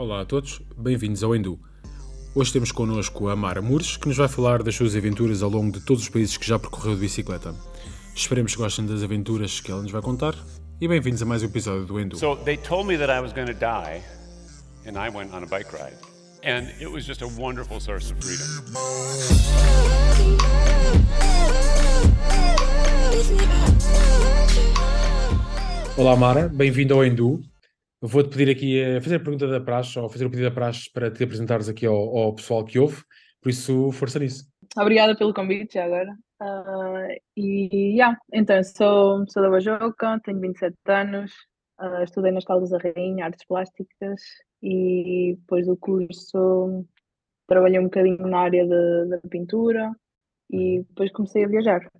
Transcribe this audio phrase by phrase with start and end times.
[0.00, 1.60] Olá a todos, bem-vindos ao Endu.
[2.34, 5.78] Hoje temos connosco a Mara Mures, que nos vai falar das suas aventuras ao longo
[5.78, 7.54] de todos os países que já percorreu de bicicleta.
[8.16, 10.34] Esperemos que gostem das aventuras que ela nos vai contar
[10.80, 12.16] e bem-vindos a mais um episódio do Endu.
[12.16, 14.00] So they told me that I was going to die,
[14.86, 15.98] and I went on a bike ride.
[16.42, 18.48] And it was just a wonderful source of freedom.
[25.98, 27.49] Olá Mara, bem-vindo ao Endu.
[28.02, 30.90] Vou-te pedir aqui a fazer a pergunta da praxe, ou fazer o pedido da praxe
[30.90, 33.02] para te apresentares aqui ao, ao pessoal que ouve,
[33.42, 34.50] por isso força nisso.
[34.78, 36.16] Obrigada pelo convite já agora.
[36.40, 41.32] Uh, e yeah, então sou, sou da Bajoca, tenho 27 anos,
[41.78, 44.22] uh, estudei nas Caldas da Rainha, Artes Plásticas
[44.62, 46.86] e depois do curso
[47.46, 49.92] trabalhei um bocadinho na área da pintura
[50.48, 51.90] e depois comecei a viajar.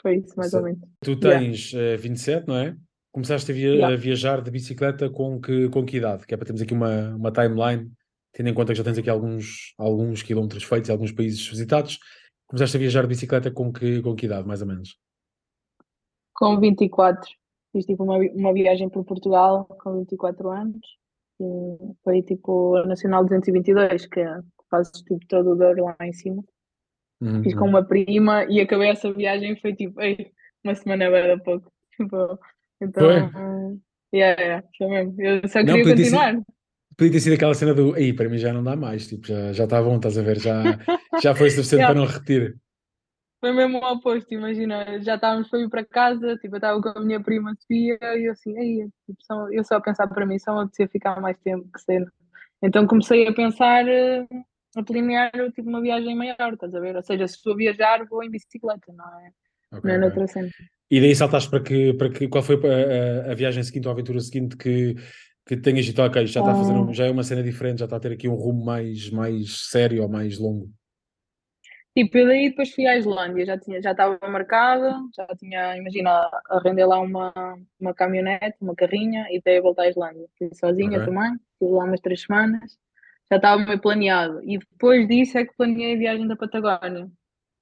[0.00, 0.80] Foi isso mais ou menos.
[1.00, 1.98] Tu tens yeah.
[1.98, 2.76] uh, 27, não é?
[3.16, 3.94] Começaste a, via yeah.
[3.94, 6.26] a, viajar de bicicleta com que, com que idade?
[6.26, 7.90] Que é para termos aqui uma, uma timeline,
[8.30, 11.98] tendo em conta que já tens aqui alguns, alguns quilómetros feitos, alguns países visitados.
[12.46, 14.98] Começaste a viajar de bicicleta com que, com que idade, mais ou menos?
[16.34, 17.26] Com 24.
[17.72, 20.86] Fiz tipo uma, uma viagem por Portugal com 24 anos.
[21.40, 24.22] E foi tipo a Nacional 222, que
[24.70, 26.44] fazes tipo todo o Douro lá em cima.
[27.22, 27.42] Uhum.
[27.42, 31.72] Fiz com uma prima e acabei essa viagem foi tipo, ei, uma semana era pouco.
[31.96, 32.38] Tipo,
[32.80, 33.78] então, foi?
[34.14, 35.14] Yeah, yeah, foi mesmo.
[35.20, 36.34] Eu só queria não, continuar.
[36.34, 36.44] Ter,
[36.96, 39.52] podia ter sido aquela cena do aí, para mim já não dá mais, tipo, já,
[39.52, 40.62] já está bom, estás a ver, já,
[41.22, 41.94] já foi suficiente yeah.
[41.94, 42.56] para não repetir.
[43.40, 46.98] Foi mesmo o oposto, imagina, já estávamos para ir para casa, tipo, eu estava com
[46.98, 50.24] a minha prima Sofia e eu assim, aí, tipo, só, eu só a pensar para
[50.24, 52.10] mim, só me apetecia ficar mais tempo que cena.
[52.62, 54.26] Então comecei a pensar eh,
[54.74, 56.96] a planear tipo, uma viagem maior, estás a ver?
[56.96, 59.30] Ou seja, se estou a viajar, vou em bicicleta, não é?
[59.76, 60.48] Okay, não é noutra cena.
[60.90, 63.90] E daí saltaste para que, para que qual foi a, a, a viagem seguinte, ou
[63.90, 64.94] a aventura seguinte que,
[65.44, 67.86] que tenhas dito, ok, já está a fazer, um, já é uma cena diferente, já
[67.86, 70.70] está a ter aqui um rumo mais, mais sério ou mais longo?
[71.96, 76.28] Tipo, eu daí depois fui à Islândia, já, tinha, já estava marcada, já tinha, imagina,
[76.50, 77.32] arrendei lá uma,
[77.80, 80.26] uma caminhonete, uma carrinha e daí voltar à Islândia.
[80.38, 81.06] Fui sozinha okay.
[81.06, 82.78] também, fui lá umas três semanas,
[83.30, 84.42] já estava meio planeado.
[84.44, 87.10] E depois disso é que planeei a viagem da Patagónia.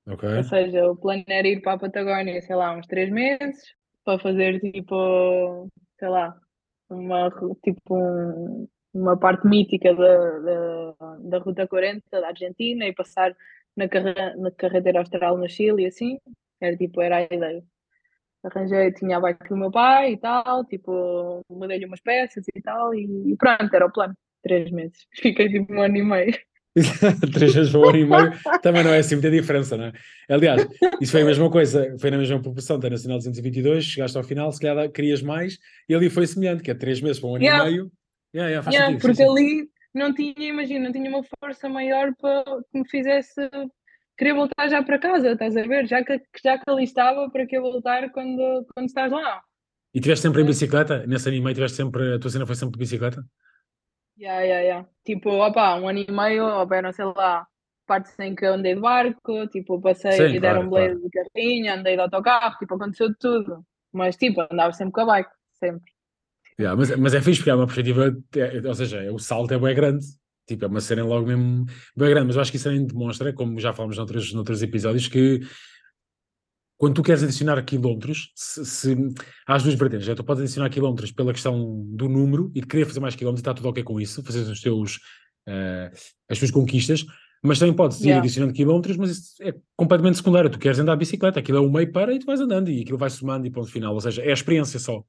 [0.07, 0.37] Okay.
[0.37, 4.19] Ou seja, o plano era ir para a Patagónia, sei lá, uns três meses, para
[4.19, 6.37] fazer tipo, sei lá,
[6.91, 7.31] uma,
[7.63, 13.35] tipo um, uma parte mítica da, da, da Ruta 40 da Argentina e passar
[13.77, 16.19] na, carre, na carreteira austral no Chile e assim.
[16.61, 17.63] Era tipo, era a ideia.
[18.43, 22.95] Arranjei, tinha a bike do meu pai e tal, tipo, mudei-lhe umas peças e tal,
[22.95, 24.15] e, e pronto, era o plano.
[24.43, 25.07] Três meses.
[25.17, 26.35] Fiquei tipo um ano e meio.
[27.33, 29.93] Três vezes por um ano e meio também não é assim muita diferença, não é?
[30.29, 30.67] Aliás,
[31.01, 34.51] isso foi a mesma coisa, foi na mesma proporção da Nacional 222, chegaste ao final,
[34.51, 35.59] se calhar querias mais,
[35.89, 37.65] e ali foi semelhante, que é três meses para um ano yeah.
[37.65, 37.93] e meio.
[38.35, 42.13] Yeah, yeah, yeah, sentido, porque sim, ali não tinha, imagina, não tinha uma força maior
[42.21, 43.49] para que me fizesse
[44.19, 45.87] querer voltar já para casa, estás a ver?
[45.87, 49.41] Já que, já que ali estava, para que eu voltar quando, quando estás lá?
[49.95, 51.07] E tiveste sempre em bicicleta?
[51.07, 53.25] Nesse ano e meio tiveste sempre, a tua cena foi sempre de bicicleta?
[54.17, 54.89] Yeah, yeah, yeah.
[55.05, 56.47] Tipo, opa, um ano e meio,
[56.83, 57.47] não sei lá,
[57.87, 61.01] partes em que andei de barco, tipo, passei Sim, e deram claro, um claro.
[61.01, 63.65] de carrinho, andei de autocarro, tipo, aconteceu de tudo.
[63.93, 65.93] Mas, tipo, andava sempre com a bike, sempre.
[66.59, 69.59] Yeah, mas, mas é fixe porque é uma perspectiva, é, ou seja, o salto é
[69.59, 70.07] bem grande,
[70.47, 71.67] tipo, é uma cena logo mesmo
[71.97, 75.09] bem grande, mas eu acho que isso também demonstra, como já falamos noutros, noutros episódios,
[75.09, 75.41] que
[76.77, 78.97] quando tu queres adicionar quilómetros, se, se
[79.47, 80.15] há as duas vertentes, é?
[80.15, 83.55] tu podes adicionar quilómetros pela questão do número e de querer fazer mais quilómetros, está
[83.55, 84.97] tudo ok com isso, fazer os teus,
[85.49, 85.95] uh,
[86.29, 87.07] as tuas conquistas,
[87.43, 88.21] mas também podes ir yeah.
[88.21, 90.51] adicionando quilómetros, mas isso é completamente secundário.
[90.51, 92.81] Tu queres andar de bicicleta, aquilo é o meio para e tu vais andando e
[92.81, 95.05] aquilo vai somando e ponto final, ou seja, é a experiência só.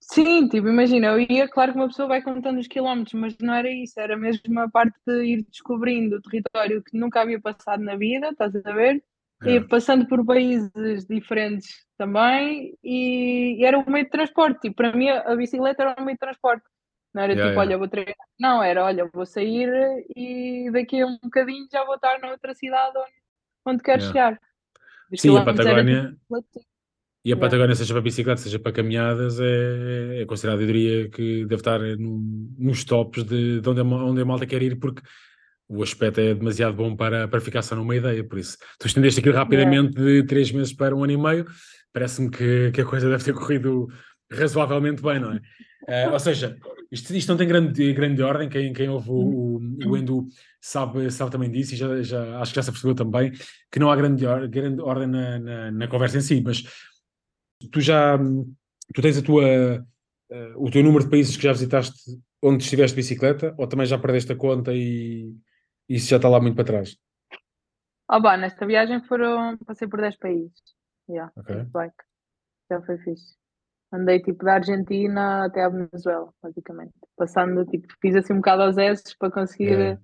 [0.00, 3.54] Sim, tipo, imagina, eu ia, claro que uma pessoa vai contando os quilómetros, mas não
[3.54, 7.82] era isso, era mesmo a parte de ir descobrindo o território que nunca havia passado
[7.82, 9.02] na vida, estás a ver?
[9.46, 14.60] E passando por países diferentes também, e, e, era um meio de transporte.
[14.60, 16.64] Tipo, para mim, a bicicleta era um meio de transporte.
[17.14, 17.70] Não era yeah, tipo, yeah.
[17.70, 18.16] olha, vou treinar.
[18.40, 19.70] Não, era, olha, vou sair
[20.16, 23.12] e daqui a um bocadinho já vou estar noutra cidade onde,
[23.66, 24.12] onde quero yeah.
[24.12, 24.40] chegar.
[25.16, 26.16] Sim, a Patagónia.
[27.24, 31.46] E a Patagónia, seja para bicicleta, seja para caminhadas, é, é considerado, eu diria, que
[31.46, 32.18] deve estar no,
[32.58, 35.00] nos tops de, de onde, a, onde a malta quer ir, porque
[35.68, 39.20] o aspecto é demasiado bom para, para ficar só numa ideia, por isso tu estendeste
[39.20, 40.22] aquilo rapidamente yeah.
[40.22, 41.46] de três meses para um ano e meio,
[41.92, 43.88] parece-me que, que a coisa deve ter corrido
[44.30, 45.40] razoavelmente bem, não é?
[45.86, 46.56] Uh, ou seja,
[46.90, 50.26] isto, isto não tem grande, grande ordem, quem, quem ouve o, o, o Endo
[50.60, 53.32] sabe, sabe também disso e já, já, acho que já se percebeu também
[53.70, 56.64] que não há grande, grande ordem na, na, na conversa em si, mas
[57.70, 58.18] tu já
[58.94, 59.44] tu tens a tua,
[60.30, 63.86] uh, o teu número de países que já visitaste onde estiveste de bicicleta ou também
[63.86, 65.34] já perdeste a conta e
[65.88, 66.96] isso já está lá muito para trás?
[68.10, 70.52] Oh, nesta viagem foram, passei por 10 países.
[71.08, 71.62] Yeah, okay.
[71.64, 71.94] bike.
[72.70, 73.34] Já foi fixe.
[73.92, 76.92] Andei tipo da Argentina até a Venezuela, basicamente.
[77.16, 80.00] Passando, tipo, fiz assim um bocado aos S para conseguir yeah.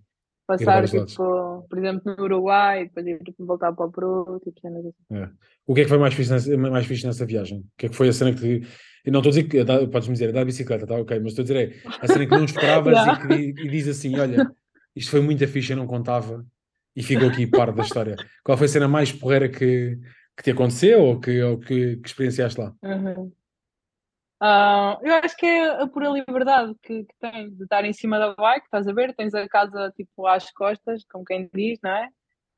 [0.47, 4.93] passar, tipo, por exemplo, no Uruguai, depois ir tipo, voltar para o Peru, tipo, assim.
[5.11, 5.33] Yeah.
[5.67, 7.61] O que é que foi mais fixe, nessa, mais fixe nessa viagem?
[7.61, 8.69] O que é que foi a cena que te...
[9.05, 11.43] Eu não estou a dizer que, podes-me dizer, é da bicicleta, tá ok, mas estou
[11.43, 14.47] a dizer, é a cena que não esperavas e, que, e diz assim, olha,
[14.95, 16.45] isto foi muito fixe, eu não contava
[16.95, 18.17] e ficou aqui parte da história.
[18.45, 19.99] Qual foi a cena mais porreira que,
[20.37, 22.75] que te aconteceu ou que, ou que, que experienciaste lá?
[22.83, 23.33] Uhum.
[24.43, 28.19] Uh, eu acho que é a pura liberdade que, que tens de estar em cima
[28.19, 29.15] da bike, estás a ver?
[29.15, 32.09] Tens a casa tipo às costas, como quem diz, não é?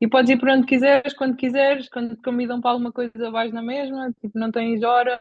[0.00, 3.52] E podes ir por onde quiseres, quando quiseres, quando te convidam para alguma coisa vais
[3.52, 5.18] na mesma, tipo, não tens hora,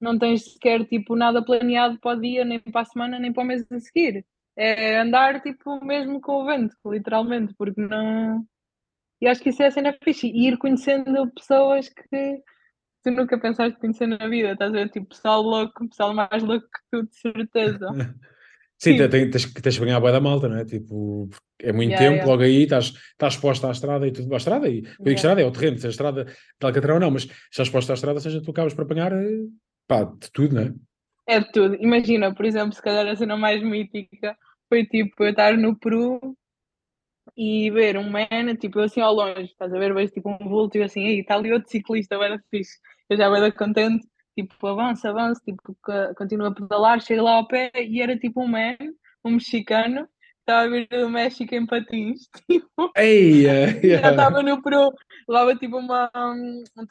[0.00, 3.42] não tens sequer tipo nada planeado para o dia, nem para a semana, nem para
[3.44, 4.24] o mês a seguir.
[4.62, 8.44] É andar tipo mesmo com o vento, literalmente, porque não.
[9.18, 10.26] E acho que isso é a cena fixe.
[10.26, 12.42] E ir conhecendo pessoas que
[13.02, 14.90] tu nunca pensaste conhecer na vida, estás a ver?
[14.90, 17.88] Tipo, pessoal louco, pessoal mais louco que tu, de certeza.
[18.78, 19.08] Sim, Sim.
[19.08, 20.64] Tens, tens, que banhar a boia da malta, não é?
[20.64, 21.28] Tipo,
[21.58, 22.30] é muito yeah, tempo, yeah.
[22.30, 24.32] logo aí estás, estás exposto à estrada e tudo.
[24.32, 27.00] À estrada, e eu digo estrada é o terreno, se a estrada de Alcatrão ou
[27.00, 29.46] não, mas se estás exposto à estrada, seja tu acabas para apanhar eh,
[29.86, 30.74] pá, de tudo, não é?
[31.26, 31.76] É de tudo.
[31.78, 34.34] Imagina, por exemplo, se calhar a cena mais mítica
[34.70, 36.20] foi tipo eu estar no Peru
[37.36, 40.78] e ver um man, tipo, assim ao longe, estás a ver, vejo tipo um vulto
[40.78, 42.78] e assim, aí está ali outro ciclista, bem fixe.
[43.08, 44.06] Eu já bem contente,
[44.38, 45.76] tipo, avança, avança, tipo,
[46.16, 48.76] continua a pedalar, chega lá ao pé e era tipo um man,
[49.24, 50.08] um mexicano,
[50.38, 54.02] estava a vir do México em patins, tipo, Ei, yeah.
[54.02, 54.92] já estava no Peru,
[55.28, 56.86] levava tipo uma, um, um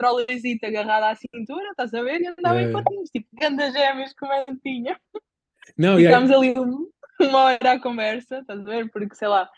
[0.64, 2.70] agarrado à cintura, estás a ver, e andava yeah.
[2.70, 5.00] em patins, tipo, grandes gêmeos como eu tinha.
[5.78, 6.36] Não, Ficámos yeah.
[6.36, 6.90] ali um,
[7.30, 9.50] uma hora à conversa, estás a ver, porque sei lá,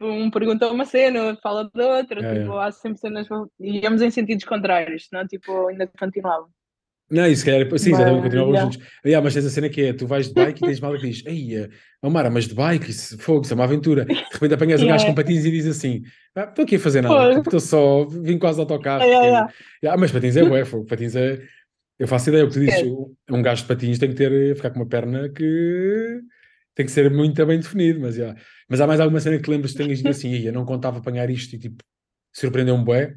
[0.00, 2.66] um pergunta uma cena, outro fala de outra, é, tipo, é.
[2.66, 3.26] há sempre cenas,
[3.60, 6.46] íamos em sentidos contrários, não tipo, ainda continuava.
[7.10, 8.72] Não, isso calhar, sim, exatamente, continuávamos yeah.
[8.72, 8.88] juntos.
[9.04, 11.10] Yeah, mas tens a cena que é, tu vais de bike e tens mal que
[11.10, 11.68] diz, ei,
[12.00, 14.06] Omar, mas de bike, isso, fogo, isso é uma aventura.
[14.06, 14.84] De repente apanhas yeah.
[14.84, 16.02] um gajo com patins e diz assim,
[16.34, 19.04] ah, estou aqui a fazer nada, estou só, vim quase ao autocarro.
[19.12, 19.52] Yeah,
[19.84, 20.00] yeah.
[20.00, 21.38] mas patins é bué, fogo, patins é,
[21.98, 23.32] eu faço ideia, o que tu dizes, é.
[23.32, 26.22] um gajo de patins tem que ter, ficar com uma perna que
[26.74, 28.16] tem que ser muito bem definido, mas.
[28.68, 31.28] Mas há mais alguma cena que lembras que tenhas dito assim, eu não contava apanhar
[31.28, 31.82] isto e tipo,
[32.32, 33.16] surpreendeu um bué?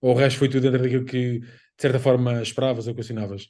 [0.00, 1.46] Ou o resto foi tudo dentro daquilo que, de
[1.78, 3.44] certa forma, esperavas ou questionavas?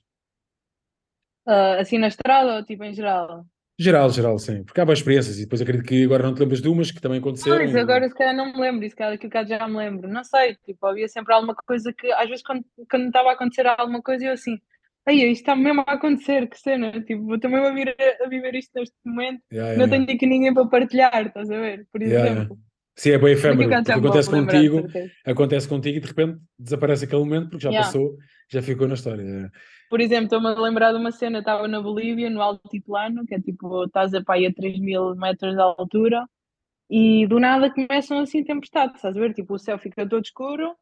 [1.47, 3.47] Uh, assim na estrada ou tipo em geral?
[3.81, 4.65] Geral, geral, sim.
[4.65, 7.01] Porque há boas experiências e depois acredito que agora não te lembras de umas que
[7.01, 7.63] também aconteceram.
[7.63, 10.09] Isso agora se calhar não me lembro, isso calhar daqui a já me lembro.
[10.09, 13.67] Não sei, tipo, havia sempre alguma coisa que, às vezes quando, quando estava a acontecer
[13.67, 14.59] alguma coisa eu assim,
[15.09, 18.29] Aí, isto está mesmo a acontecer, que cena, tipo, vou também a, vir a, a
[18.29, 21.87] viver isto neste momento, yeah, yeah, não tenho aqui ninguém para partilhar, estás a ver?
[21.91, 22.59] Por exemplo.
[22.95, 24.87] Sim, é bem efêmero, porque acontece contigo,
[25.25, 28.19] acontece contigo e de repente desaparece aquele momento porque já passou,
[28.51, 29.51] já ficou na história.
[29.89, 33.41] Por exemplo, estou-me a lembrar de uma cena, estava na Bolívia, no Altiplano, que é
[33.41, 36.29] tipo, estás a pai a 3 mil metros de altura,
[36.91, 39.33] e do nada começam assim tempestades, estás a ver?
[39.33, 40.77] Tipo, o céu fica todo escuro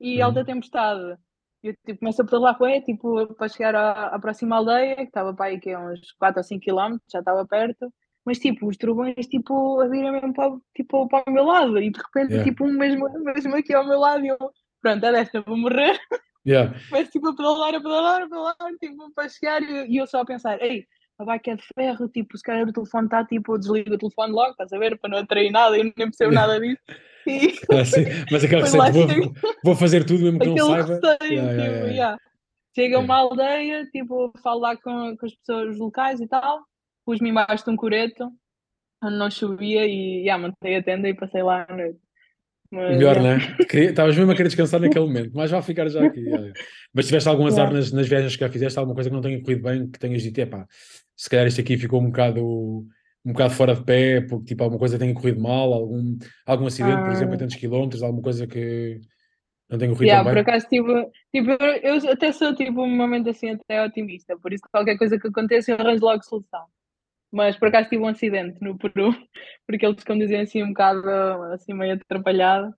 [0.00, 1.16] e alta tempestade
[1.62, 5.02] eu tipo, começo a pedalar com ele, tipo, para chegar à, à próxima aldeia, que
[5.02, 7.92] estava para aí que é uns 4 ou 5 km, já estava perto,
[8.24, 11.90] mas tipo, os trovões tipo, a virem mesmo para, tipo, para o meu lado, e
[11.90, 12.44] de repente, yeah.
[12.44, 14.38] tipo, um mesmo, mesmo aqui ao meu lado, e eu,
[14.80, 15.98] pronto, é desta, vou morrer.
[16.46, 16.74] Yeah.
[16.90, 20.20] mas tipo, a pedalar, a pedalar, a pedalar, tipo, para chegar, e, e eu só
[20.20, 20.86] a pensar, ei,
[21.18, 24.32] a bike é de ferro, tipo, se calhar o telefone está, tipo, desliga o telefone
[24.32, 26.78] logo, estás a ver, para não atrair nada, eu nem percebo nada disso.
[27.70, 27.82] Ah,
[28.30, 29.34] mas aquela receita, vou,
[29.64, 30.94] vou, fazer tudo mesmo que não saiba.
[30.94, 32.18] Receio, yeah, tipo, yeah, yeah.
[32.74, 36.62] Chega a uma aldeia, tipo, falo lá com, com as pessoas locais e tal,
[37.04, 38.30] pus-me embaixo de um coreto,
[39.02, 42.07] onde não chovia e yeah, montei a tenda e passei lá à noite.
[42.70, 43.38] Mas, Melhor, yeah.
[43.38, 43.56] né?
[43.72, 46.22] Estavas mesmo a querer descansar naquele momento, mas vai ficar já aqui.
[46.92, 49.40] Mas tiveste algum azar nas, nas viagens que já fizeste, alguma coisa que não tenha
[49.42, 50.66] corrido bem, que tenhas dito, pá,
[51.16, 52.86] se calhar isto aqui ficou um bocado
[53.24, 56.96] um bocado fora de pé, porque tipo, alguma coisa tenha corrido mal, algum, algum acidente,
[56.96, 57.02] ah.
[57.02, 57.38] por exemplo, em ah.
[57.40, 59.00] tantos quilómetros, alguma coisa que
[59.68, 60.32] não tenha corrido yeah, bem.
[60.32, 61.50] Por acaso, tipo, tipo,
[61.82, 65.72] eu até sou tipo, um momento assim até otimista, por isso qualquer coisa que aconteça
[65.72, 66.64] eu arranjo logo solução.
[67.30, 69.10] Mas por acaso tive um acidente no Peru,
[69.66, 71.08] porque eles conduzem assim um bocado
[71.52, 72.74] assim meio atrapalhado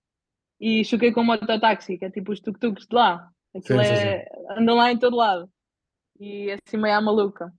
[0.59, 3.29] e choquei com um mototáxi, que é tipo os tuk-tuks de lá.
[3.55, 4.45] Aquilo sim, é, sim, sim.
[4.57, 5.49] andam lá em todo lado.
[6.19, 7.51] E assim meio à maluca.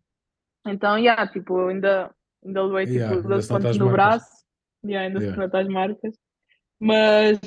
[0.67, 4.45] Então, yeah, tipo, ainda ainda levei tipo yeah, 12 pontos no braço,
[4.85, 5.35] yeah, ainda yeah.
[5.35, 6.17] se nota as marcas.
[6.81, 7.41] Mas,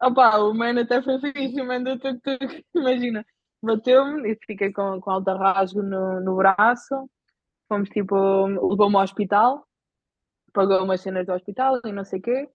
[0.00, 3.26] opá, o man até foi fixe, o man do tuk-tuk, imagina,
[3.62, 7.08] bateu-me e fiquei com, com alta rasgo no, no braço,
[7.72, 8.14] fomos tipo,
[8.46, 9.66] levou-me ao hospital,
[10.52, 12.48] pagou umas cenas do hospital e não sei o quê.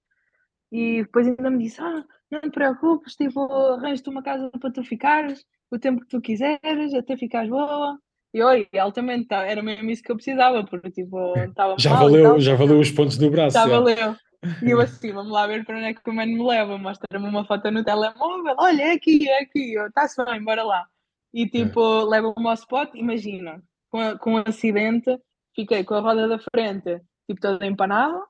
[0.72, 4.84] E depois ainda me disse: Ah, não te preocupes, tipo, arranjo-te uma casa para tu
[4.84, 7.98] ficares, o tempo que tu quiseres, até ficares boa.
[8.34, 12.04] E oi, altamente, tá, era mesmo isso que eu precisava, porque tipo, estava já mal.
[12.04, 13.54] Valeu, tal, já valeu os pontos do braço.
[13.54, 14.16] Já valeu.
[14.64, 16.78] E eu assim, vamos lá ver para onde é que o mano me leva.
[16.78, 20.86] Mostra-me uma foto no telemóvel, olha, é aqui, é aqui, está-se bem, bora lá.
[21.34, 22.04] E tipo, é.
[22.04, 25.18] leva-me ao spot, imagina, com, a, com um acidente,
[25.56, 28.22] fiquei com a roda da frente, tipo, toda empanada,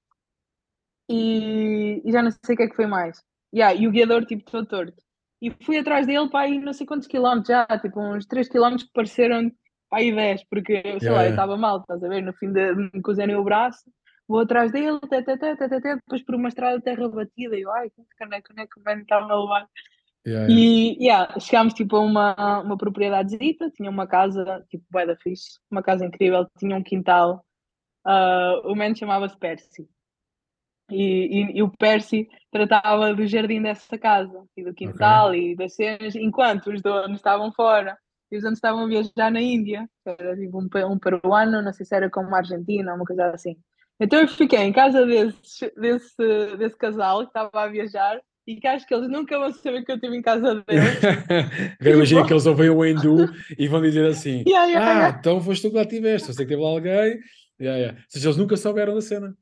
[1.09, 3.23] e, e já não sei o que é que foi mais.
[3.53, 5.01] Yeah, e o guiador, tipo, todo torto.
[5.41, 8.87] E fui atrás dele para aí não sei quantos quilómetros já, tipo, uns 3 quilómetros
[8.87, 9.51] que pareceram
[9.89, 12.51] para aí 10, porque, sei yeah, lá, eu estava mal, estás a ver, no fim
[12.51, 13.83] de, me cozerem o braço,
[14.27, 17.61] vou atrás dele, tê, tê, tê, tê, depois por uma estrada de terra batida, e
[17.61, 19.69] eu, ai, que caneco, caneco, mano estava a levar.
[20.27, 25.15] Yeah, e yeah, chegámos tipo a uma, uma propriedadezita, tinha uma casa, tipo, bué da
[25.15, 27.46] fixe, uma casa incrível, tinha um quintal,
[28.05, 29.88] uh, o man chamava-se Percy.
[30.91, 35.51] E, e, e, o Percy tratava do jardim dessa casa e do quintal okay.
[35.51, 37.98] e das cenas, enquanto os donos estavam fora
[38.29, 41.86] e os donos estavam a viajar na Índia, era tipo um, um peruano, não sei
[41.86, 43.55] se era como uma argentina, uma coisa assim.
[43.98, 48.66] Então eu fiquei em casa desse, desse, desse casal que estava a viajar e que
[48.66, 50.98] acho que eles nunca vão saber que eu estive em casa deles.
[51.80, 53.25] Agora imagina que eles ouvem o hindu
[53.60, 55.20] e vão dizer assim: yeah, yeah, Ah, yeah.
[55.20, 57.20] então foste tu que lá tiveste, eu sei que teve lá alguém.
[57.60, 57.98] Yeah, yeah.
[57.98, 59.38] Ou seja, eles nunca souberam da cena.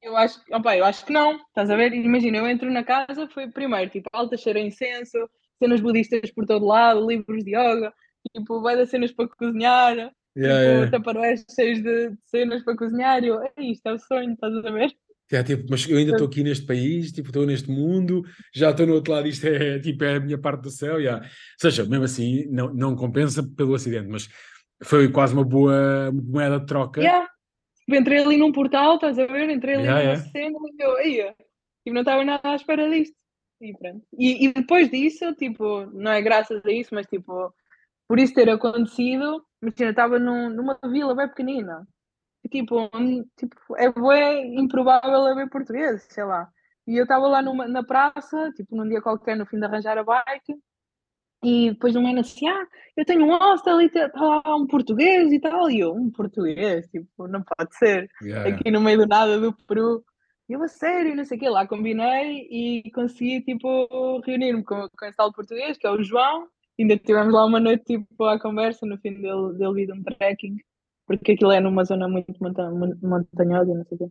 [0.00, 1.92] Eu acho, opa, eu acho que não, estás a ver?
[1.92, 5.18] Imagina, eu entro na casa, foi primeiro, tipo, alta cheira incenso,
[5.58, 7.92] cenas budistas por todo lado, livros de yoga,
[8.34, 9.94] tipo, vai dar cenas para cozinhar,
[10.34, 11.36] yeah, tipo, yeah.
[11.54, 14.96] cheios de cenas para cozinhar, e eu, é isto, é o sonho, estás a ver?
[15.32, 18.84] É, tipo, mas eu ainda estou aqui neste país, tipo, estou neste mundo, já estou
[18.84, 21.24] no outro lado, isto é, tipo, é a minha parte do céu, yeah.
[21.24, 24.28] ou seja, mesmo assim, não, não compensa pelo acidente, mas
[24.82, 27.00] foi quase uma boa moeda de troca.
[27.00, 27.28] Yeah.
[27.84, 29.50] Tipo, entrei ali num portal, estás a ver?
[29.50, 30.30] Entrei ali yeah, numa yeah.
[30.30, 31.34] cena e eu, aí,
[31.84, 33.14] tipo, não estava nada à espera disto.
[33.60, 34.04] E pronto.
[34.18, 37.54] E, e, depois disso, tipo, não é graças a isso, mas tipo,
[38.08, 41.86] por isso ter acontecido, imagina, estava num, numa vila bem pequenina.
[42.48, 42.90] Tipo,
[43.36, 46.48] tipo, é bem improvável haver português, sei lá.
[46.86, 49.98] E eu estava lá numa, na praça, tipo, num dia qualquer, no fim de arranjar
[49.98, 50.58] a bike,
[51.42, 52.66] e depois um ano assim, ah,
[52.96, 55.70] eu tenho um hostel e está lá um português e tal.
[55.70, 58.10] E eu, um português, tipo, não pode ser.
[58.22, 58.50] Yeah.
[58.50, 60.04] Aqui no meio do nada do Peru.
[60.48, 61.48] E eu, a sério, não sei o quê.
[61.48, 66.46] Lá combinei e consegui, tipo, reunir-me com, com esse tal português, que é o João.
[66.78, 70.56] Ainda tivemos lá uma noite, tipo, à conversa, no fim dele, dele vir um trekking.
[71.10, 74.06] Porque aquilo é numa zona muito montanhosa, não sei o quê.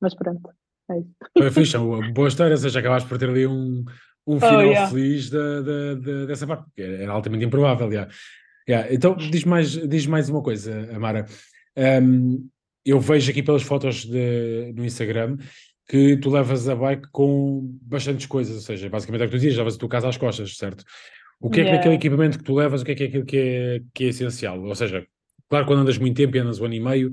[0.00, 0.48] Mas pronto,
[0.90, 1.10] é isso.
[1.36, 1.76] Foi fixe,
[2.12, 3.84] boa história, ou seja, acabaste por ter ali um
[4.26, 4.90] um oh, final oh, yeah.
[4.90, 7.88] feliz da, da, da, dessa parte, porque era altamente improvável.
[7.90, 8.12] Yeah.
[8.68, 8.92] Yeah.
[8.92, 11.26] Então, diz mais, diz mais uma coisa, Amara.
[11.76, 12.48] Um,
[12.84, 15.36] eu vejo aqui pelas fotos de, no Instagram
[15.88, 19.38] que tu levas a bike com bastantes coisas, ou seja, basicamente é o que tu
[19.38, 20.84] dizias, levas a tua casa às costas, certo?
[21.40, 21.70] O que é, yeah.
[21.70, 23.80] que é aquele equipamento que tu levas, o que é que é aquilo que é,
[23.94, 24.60] que é essencial?
[24.60, 25.06] Ou seja,
[25.48, 27.12] claro, quando andas muito tempo e andas um ano e meio,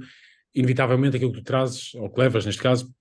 [0.56, 2.94] inevitavelmente aquilo que tu trazes, ou que levas neste caso,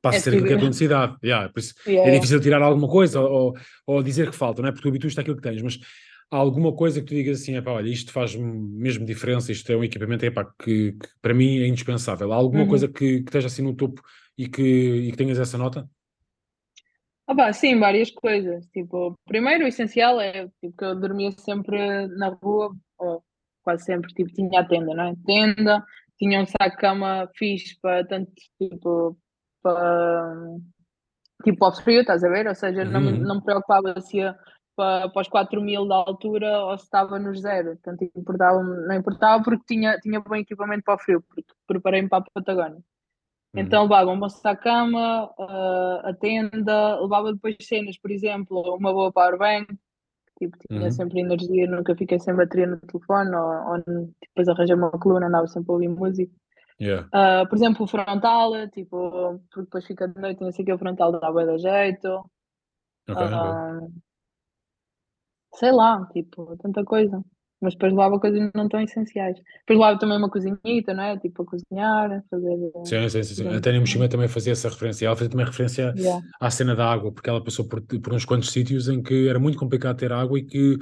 [0.00, 1.16] passa é a ser aquilo que é a tua necessidade.
[1.22, 1.52] Yeah,
[1.86, 2.10] yeah.
[2.10, 3.54] é difícil tirar alguma coisa ou,
[3.86, 4.72] ou dizer que falta, não é?
[4.72, 5.78] Porque tu habituas àquilo que tens, mas
[6.30, 9.76] há alguma coisa que tu digas assim, epá, olha, isto faz mesmo diferença, isto é
[9.76, 12.32] um equipamento epá, que, que para mim é indispensável.
[12.32, 12.68] Há alguma uhum.
[12.68, 14.02] coisa que, que esteja assim no topo
[14.36, 15.88] e que, e que tenhas essa nota?
[17.26, 18.66] Ah, pá, sim, várias coisas.
[18.68, 23.22] Tipo, primeiro o essencial é tipo, que eu dormia sempre na rua, ou
[23.66, 25.14] quase sempre, tipo, tinha a tenda, não é?
[25.26, 25.84] Tenda,
[26.16, 29.18] tinha um saco de cama fixe para tanto tipo
[29.60, 30.32] para
[31.44, 32.46] tipo ao frio, estás a ver?
[32.46, 32.90] Ou seja, uhum.
[32.90, 34.36] não, não me preocupava se ia
[34.76, 37.76] para, para os 4 mil da altura ou se estava nos zero.
[37.76, 42.18] Portanto, importava, não importava porque tinha, tinha bom equipamento para o frio, porque preparei-me para
[42.18, 42.76] a Patagónia.
[42.76, 43.62] Uhum.
[43.62, 44.28] Então levava um bom
[44.62, 49.66] cama, uh, a tenda, levava depois cenas, por exemplo, uma boa powerbank,
[50.38, 50.90] tipo, tinha uhum.
[50.90, 53.78] sempre energia, nunca fiquei sem bateria no telefone, ou, ou
[54.20, 56.32] depois arranjei uma coluna, andava sempre a ouvir música.
[56.80, 57.08] Yeah.
[57.08, 60.72] Uh, por exemplo, o frontal, tipo, porque depois fica de noite, não sei o que,
[60.72, 62.30] o frontal dá bem da jeito.
[63.08, 63.88] Okay, uh, okay.
[65.54, 67.24] Sei lá, tipo, tanta coisa.
[67.60, 69.36] Mas depois levava coisas não tão essenciais.
[69.60, 71.18] Depois levava também uma cozinhita, não é?
[71.18, 72.56] Tipo, a cozinhar, fazer.
[72.84, 73.34] Sim, sim, sim.
[73.34, 73.48] sim.
[73.48, 75.06] A Tânia Moshima também fazia essa referência.
[75.06, 76.22] Ela fazia também referência yeah.
[76.40, 79.38] à cena da água, porque ela passou por, por uns quantos sítios em que era
[79.38, 80.78] muito complicado ter água e que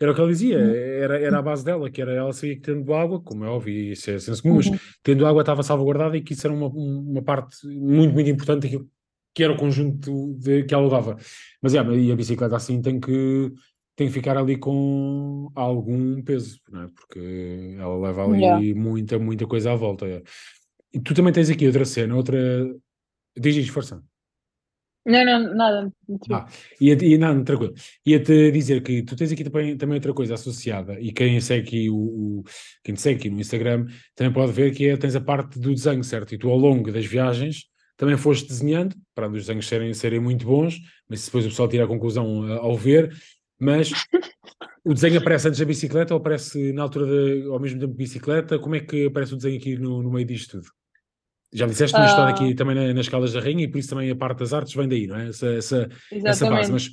[0.00, 0.74] era o que ela dizia, uhum.
[0.74, 3.92] era, era a base dela, que era ela sabia que tendo água, como é óbvio,
[3.92, 4.76] isso é senso comum, mas uhum.
[5.00, 8.88] tendo água estava salvaguardada e que isso era uma, uma parte muito, muito importante daquilo
[9.34, 11.16] que era o conjunto de, que ela dava.
[11.62, 13.52] Mas é, e a bicicleta assim tem que,
[14.02, 16.88] tem que ficar ali com algum peso, é?
[16.94, 18.74] porque ela leva ali yeah.
[18.74, 20.06] muita, muita coisa à volta.
[20.06, 20.22] É.
[20.92, 22.36] E tu também tens aqui outra cena, outra.
[23.38, 24.02] Diz, diz, força.
[25.04, 25.92] Não, não, nada.
[26.30, 26.46] Ah,
[26.80, 27.74] ia, ia, não, tranquilo.
[28.06, 31.90] Ia-te dizer que tu tens aqui também, também outra coisa associada, e quem segue aqui
[31.90, 32.44] o, o,
[32.84, 35.74] quem te segue aqui no Instagram também pode ver que é, tens a parte do
[35.74, 36.34] desenho, certo?
[36.34, 37.64] E tu ao longo das viagens
[37.96, 41.84] também foste desenhando, para os desenhos serem, serem muito bons, mas depois o pessoal tira
[41.84, 43.12] a conclusão uh, ao ver,
[43.62, 43.92] mas
[44.84, 47.98] o desenho aparece antes da bicicleta ou aparece na altura de, ao mesmo tempo de
[47.98, 48.58] bicicleta?
[48.58, 50.68] Como é que aparece o desenho aqui no, no meio disto tudo?
[51.54, 52.56] Já me disseste que tinha estado aqui ah.
[52.56, 54.88] também na, nas escalas da rainha e por isso também a parte das artes vem
[54.88, 55.28] daí, não é?
[55.28, 56.88] Essa, essa, essa base, mas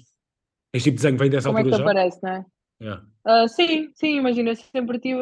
[0.71, 1.89] este tipo de desenho vem dessa Como altura é que já?
[1.89, 2.45] aparece, não é?
[2.81, 3.05] Yeah.
[3.25, 5.19] Uh, sim, sim, imagina, sempre tive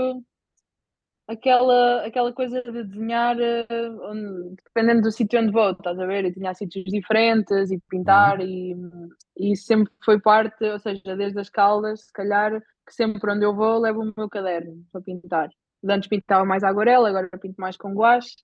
[1.27, 6.25] aquela, aquela coisa de desenhar uh, dependendo do sítio onde vou, estás a ver?
[6.25, 9.09] Eu tinha sítios diferentes e pintar uhum.
[9.37, 13.45] e, e sempre foi parte, ou seja, desde as caldas, se calhar, que sempre onde
[13.45, 15.49] eu vou levo o meu caderno para pintar.
[15.87, 18.35] Antes pintava mais aguarela, agora pinto mais com guache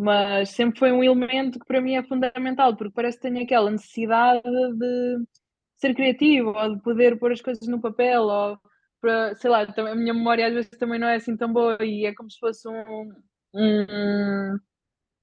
[0.00, 3.70] mas sempre foi um elemento que para mim é fundamental, porque parece que tenho aquela
[3.70, 5.18] necessidade de
[5.76, 8.58] ser criativo, ou de poder pôr as coisas no papel, ou
[9.00, 12.06] para, sei lá, a minha memória às vezes também não é assim tão boa e
[12.06, 13.12] é como se fosse um,
[13.54, 14.58] um,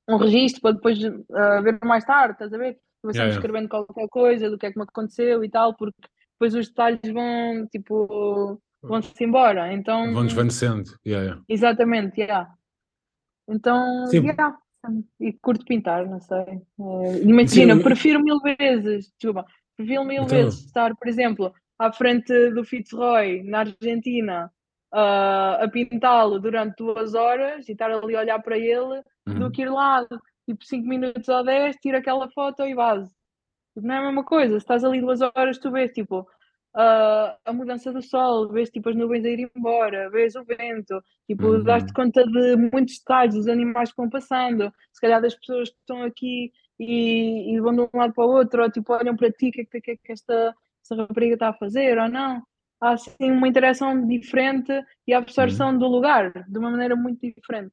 [0.10, 2.80] um registro para depois uh, ver mais tarde, estás a ver?
[3.04, 6.08] Vou sempre yeah, escrevendo qualquer coisa do que é que me aconteceu e tal, porque
[6.34, 10.14] depois os detalhes vão, tipo, vão-se embora, então...
[10.14, 11.44] Vão desvanecendo, yeah, yeah.
[11.48, 12.52] Exatamente, yeah.
[13.48, 14.24] Então, Sim.
[14.24, 14.58] yeah,
[15.20, 16.62] e curto pintar, não sei.
[16.78, 17.84] Uh, imagina, Sim.
[17.84, 20.38] prefiro mil vezes, desculpa, prefiro mil então...
[20.38, 24.52] vezes estar, por exemplo, à frente do Fitzroy, na Argentina,
[24.94, 29.40] uh, a pintá-lo durante duas horas e estar ali a olhar para ele, uhum.
[29.40, 30.06] do que ir lá,
[30.46, 33.14] tipo 5 minutos ou 10, tira aquela foto e base.
[33.74, 37.38] Tipo, não é a mesma coisa, se estás ali duas horas, tu vês, tipo, uh,
[37.46, 41.48] a mudança do sol, vês tipo as nuvens a ir embora, vês o vento, tipo,
[41.48, 41.64] uhum.
[41.64, 45.78] dás-te conta de muitos detalhes, dos animais que vão passando, se calhar das pessoas que
[45.80, 49.32] estão aqui e, e vão de um lado para o outro, ou tipo, olham para
[49.32, 50.56] ti, o que é que, que, que esta,
[50.88, 52.42] esta rapariga está a fazer ou não.
[52.82, 54.72] Há assim uma interação diferente
[55.08, 55.80] e a absorção uhum.
[55.80, 57.72] do lugar de uma maneira muito diferente.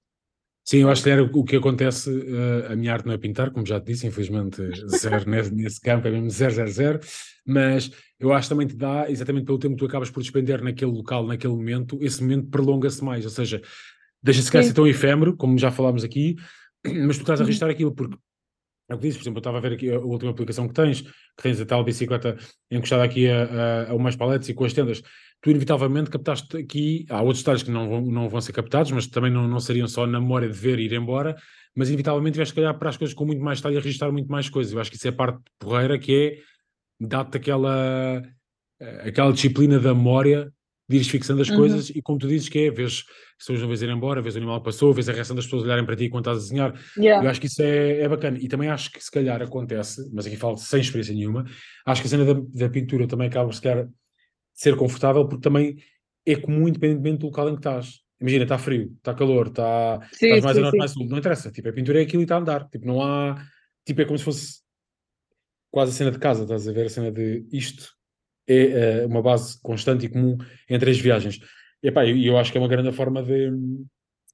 [0.66, 2.10] Sim, eu acho que era o que acontece.
[2.10, 4.62] Uh, a minha arte não é pintar, como já te disse, infelizmente,
[4.96, 7.00] zero nesse, nesse campo, é mesmo zero, zero, zero.
[7.46, 10.62] Mas eu acho que também te dá, exatamente pelo tempo que tu acabas por despender
[10.64, 13.26] naquele local, naquele momento, esse momento prolonga-se mais.
[13.26, 13.60] Ou seja,
[14.22, 16.36] deixa-se ficar ser tão efêmero, como já falámos aqui,
[17.06, 17.46] mas tu estás a uhum.
[17.46, 18.16] registrar aquilo, porque
[18.88, 20.74] é o que disse, por exemplo, eu estava a ver aqui a, última aplicação que
[20.74, 22.36] tens, que tens a tal bicicleta
[22.70, 25.02] encostada aqui a, a, a umas paletes e com as tendas
[25.44, 29.06] tu inevitavelmente captaste aqui, há outros detalhes que não vão, não vão ser captados, mas
[29.06, 31.36] também não, não seriam só na memória de ver e ir embora,
[31.76, 34.48] mas inevitavelmente que olhar para as coisas com muito mais detalhe e registrar muito mais
[34.48, 34.72] coisas.
[34.72, 38.22] Eu acho que isso é a parte porreira que é dar-te aquela,
[38.80, 40.50] eh, aquela disciplina da memória
[40.88, 41.56] de ires fixando as uhum.
[41.56, 43.04] coisas e como tu dizes que é, vês
[43.38, 45.46] as pessoas não vez ir embora, vês o animal que passou, vês a reação das
[45.46, 46.80] pessoas olharem para ti quando estás a desenhar.
[46.96, 47.24] Yeah.
[47.24, 48.38] Eu acho que isso é, é bacana.
[48.38, 51.44] E também acho que se calhar acontece, mas aqui falo sem experiência nenhuma,
[51.86, 53.88] acho que a cena da, da pintura também acaba se calhar
[54.52, 55.76] ser confortável, porque também
[56.26, 58.00] é comum, independentemente do local em que estás.
[58.20, 61.18] Imagina, está frio, está calor, está, sim, estás mais sim, a norte, mais sul, não
[61.18, 61.50] interessa.
[61.50, 62.68] Tipo, a pintura é aquilo e está a andar.
[62.68, 63.36] Tipo, não há.
[63.84, 64.60] Tipo, é como se fosse
[65.70, 66.86] quase a cena de casa, estás a ver?
[66.86, 67.92] A cena de isto
[68.46, 70.36] é uh, uma base constante e comum
[70.68, 71.38] entre as viagens.
[71.82, 73.50] E epá, eu, eu acho que é uma grande forma de,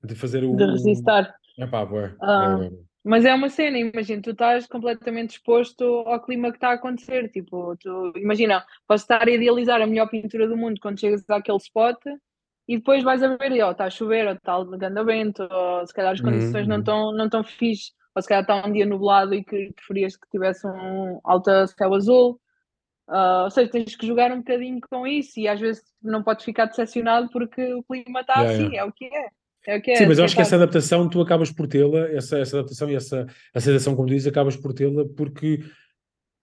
[0.05, 0.57] de fazer o.
[0.57, 1.35] De resistar.
[1.59, 1.87] Epá,
[2.23, 2.69] ah.
[3.03, 7.31] Mas é uma cena, imagina, tu estás completamente exposto ao clima que está a acontecer.
[7.31, 11.57] Tipo, tu, imagina, posso estar a idealizar a melhor pintura do mundo quando chegas àquele
[11.57, 11.99] spot
[12.69, 15.93] e depois vais a ver, ó, está a chover, ou está a vento, ou se
[15.93, 16.69] calhar as condições uhum.
[16.69, 20.17] não estão não tão fixe, ou se calhar está um dia nublado e que preferias
[20.17, 22.41] que tivesse um alto céu azul.
[23.11, 26.45] Uh, ou seja, tens que jogar um bocadinho com isso e às vezes não podes
[26.45, 28.79] ficar decepcionado porque o clima está yeah, assim, yeah.
[28.79, 29.29] é o que é.
[29.67, 32.09] É o que é, Sim, mas eu acho que essa adaptação tu acabas por tê-la,
[32.13, 35.59] essa, essa adaptação e essa aceitação, como dizes, acabas por tê-la porque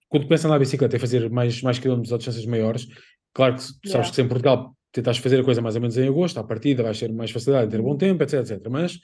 [0.08, 2.86] quando começas a andar a bicicleta e fazer mais, mais quilómetros ou distâncias maiores,
[3.32, 4.10] claro que sabes yeah.
[4.10, 6.82] que se em Portugal tentas fazer a coisa mais ou menos em agosto, à partida
[6.82, 7.98] vais ter mais facilidade em ter bom uhum.
[7.98, 8.68] tempo, etc, etc.
[8.70, 9.00] Mas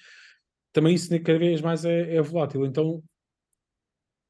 [0.72, 2.64] também isso cada vez mais é, é volátil.
[2.66, 3.02] Então,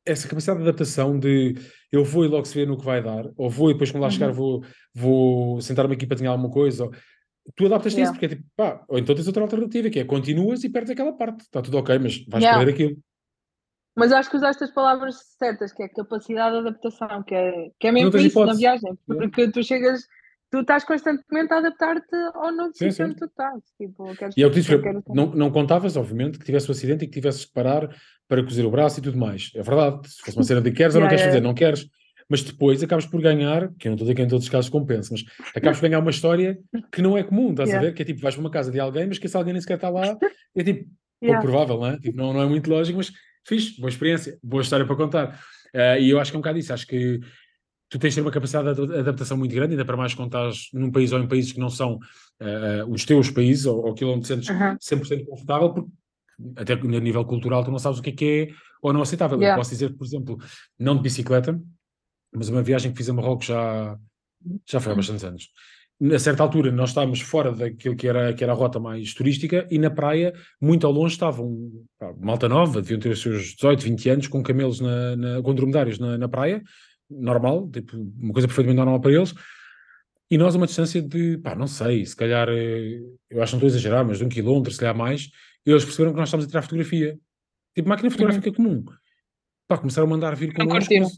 [0.07, 1.55] essa capacidade de adaptação de
[1.91, 4.03] eu vou e logo se vê no que vai dar, ou vou e depois quando
[4.03, 4.35] lá chegar uhum.
[4.35, 4.65] vou,
[4.95, 6.93] vou sentar-me aqui para ter alguma coisa, ou,
[7.57, 8.05] tu adaptas-te yeah.
[8.05, 10.91] isso, porque é tipo, pá, ou então tens outra alternativa, que é continuas e perdes
[10.91, 12.59] aquela parte, está tudo ok, mas vais yeah.
[12.59, 13.03] perder aquilo.
[13.97, 17.87] Mas acho que usaste as palavras certas, que é capacidade de adaptação, que é, que
[17.87, 18.53] é mesmo isso hipótese.
[18.53, 19.53] na viagem, porque yeah.
[19.53, 20.03] tu chegas,
[20.55, 23.61] tu estás constantemente a adaptar-te ao novo sítio onde tu estás.
[23.77, 24.71] Tipo, e é o que disse,
[25.09, 27.89] não, não contavas, obviamente, que tivesse um acidente e que tivesses que parar
[28.29, 29.51] para cozer o braço e tudo mais.
[29.57, 31.89] É verdade, se fosse uma cena de queres ou não queres fazer, não queres,
[32.29, 34.51] mas depois acabas por ganhar, que eu não estou a dizer que em todos os
[34.51, 35.25] casos compensa, mas
[35.57, 36.57] acabas por ganhar uma história
[36.93, 37.85] que não é comum, estás yeah.
[37.85, 37.97] a ver?
[37.97, 39.75] Que é tipo, vais para uma casa de alguém, mas que esse alguém nem sequer
[39.75, 40.17] está lá,
[40.55, 40.89] é tipo,
[41.21, 41.99] pouco provável, não é?
[41.99, 43.11] Tipo, não, não é muito lógico, mas
[43.45, 45.41] fiz, boa experiência, boa história para contar.
[45.75, 47.19] Uh, e eu acho que é um bocado isso, acho que
[47.89, 50.69] tu tens de ter uma capacidade de adaptação muito grande, ainda para mais quando estás
[50.73, 54.13] num país ou em países que não são uh, os teus países, ou, ou aquilo
[54.13, 54.77] onde te sentes uhum.
[54.77, 55.91] 100% confortável, porque
[56.57, 59.39] até a nível cultural tu não sabes o que é que é ou não aceitável.
[59.39, 59.55] Yeah.
[59.55, 60.39] Eu posso dizer, por exemplo,
[60.79, 61.59] não de bicicleta,
[62.35, 63.97] mas uma viagem que fiz a Marrocos já,
[64.69, 65.49] já foi há bastantes anos.
[66.13, 69.67] A certa altura nós estávamos fora daquilo que era, que era a rota mais turística
[69.71, 73.85] e na praia, muito ao longe, estavam pá, malta nova, deviam ter os seus 18,
[73.85, 76.63] 20 anos, com camelos, na, na, com dromedários na, na praia,
[77.11, 79.35] normal, tipo, uma coisa perfeitamente normal para eles,
[80.31, 83.57] e nós a uma distância de, pá, não sei, se calhar, eh, eu acho que
[83.57, 85.31] não estou a exagerar, mas de um quilómetro, se calhar mais,
[85.67, 87.19] eles perceberam que nós estávamos a tirar fotografia.
[87.75, 88.55] Tipo, máquina fotográfica uhum.
[88.55, 88.85] comum.
[89.69, 90.73] Pá, começaram a mandar vir connosco.
[90.73, 91.09] Não curtiram.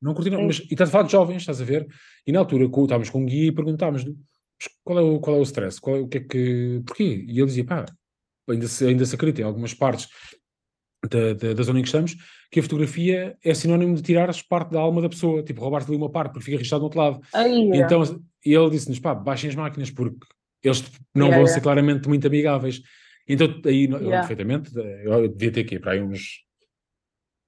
[0.00, 1.86] Não curtiram, mas, e estás a falar de jovens, estás a ver?
[2.26, 4.04] E na altura estávamos com um guia e perguntámos
[4.82, 7.24] qual é o, qual é o stress, qual é, o que é que, porquê?
[7.26, 7.86] E ele dizia, pá,
[8.48, 10.08] ainda se, ainda se acredita em algumas partes
[11.08, 12.16] da, da, da, zona em que estamos,
[12.50, 15.96] que a fotografia é sinónimo de tirares parte da alma da pessoa, tipo, roubar-te ali
[15.96, 17.20] uma parte porque fica registrado do outro lado.
[17.32, 18.02] Aí, então,
[18.44, 20.18] e ele disse-nos, pá, baixem as máquinas porque
[20.62, 20.82] eles
[21.14, 21.52] não yeah, vão yeah.
[21.52, 22.82] ser claramente muito amigáveis.
[23.28, 24.18] Então, aí, yeah.
[24.18, 26.44] perfeitamente, eu devia ter aqui para aí uns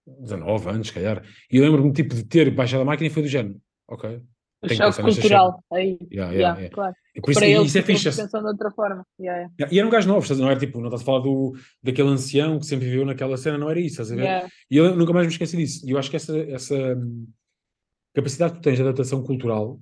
[0.06, 3.28] 19 anos, se calhar, e lembro-me tipo de ter baixado a máquina e foi do
[3.28, 4.22] género, ok.
[4.62, 6.68] O choque cultural, aí, yeah.
[6.70, 6.94] claro.
[7.16, 8.04] E por isso, para eles, isso é fixe.
[8.04, 9.06] pensando de outra forma.
[9.18, 9.74] Yeah, yeah.
[9.74, 12.58] E era um gajo novo, não era tipo, não estás a falar do, daquele ancião
[12.58, 14.52] que sempre viveu naquela cena, não era isso, estás a ver?
[14.70, 15.86] E eu nunca mais me esqueci disso.
[15.86, 17.26] E eu acho que essa, essa hum,
[18.14, 19.80] capacidade que tu tens de adaptação cultural,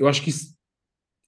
[0.00, 0.52] eu acho que isso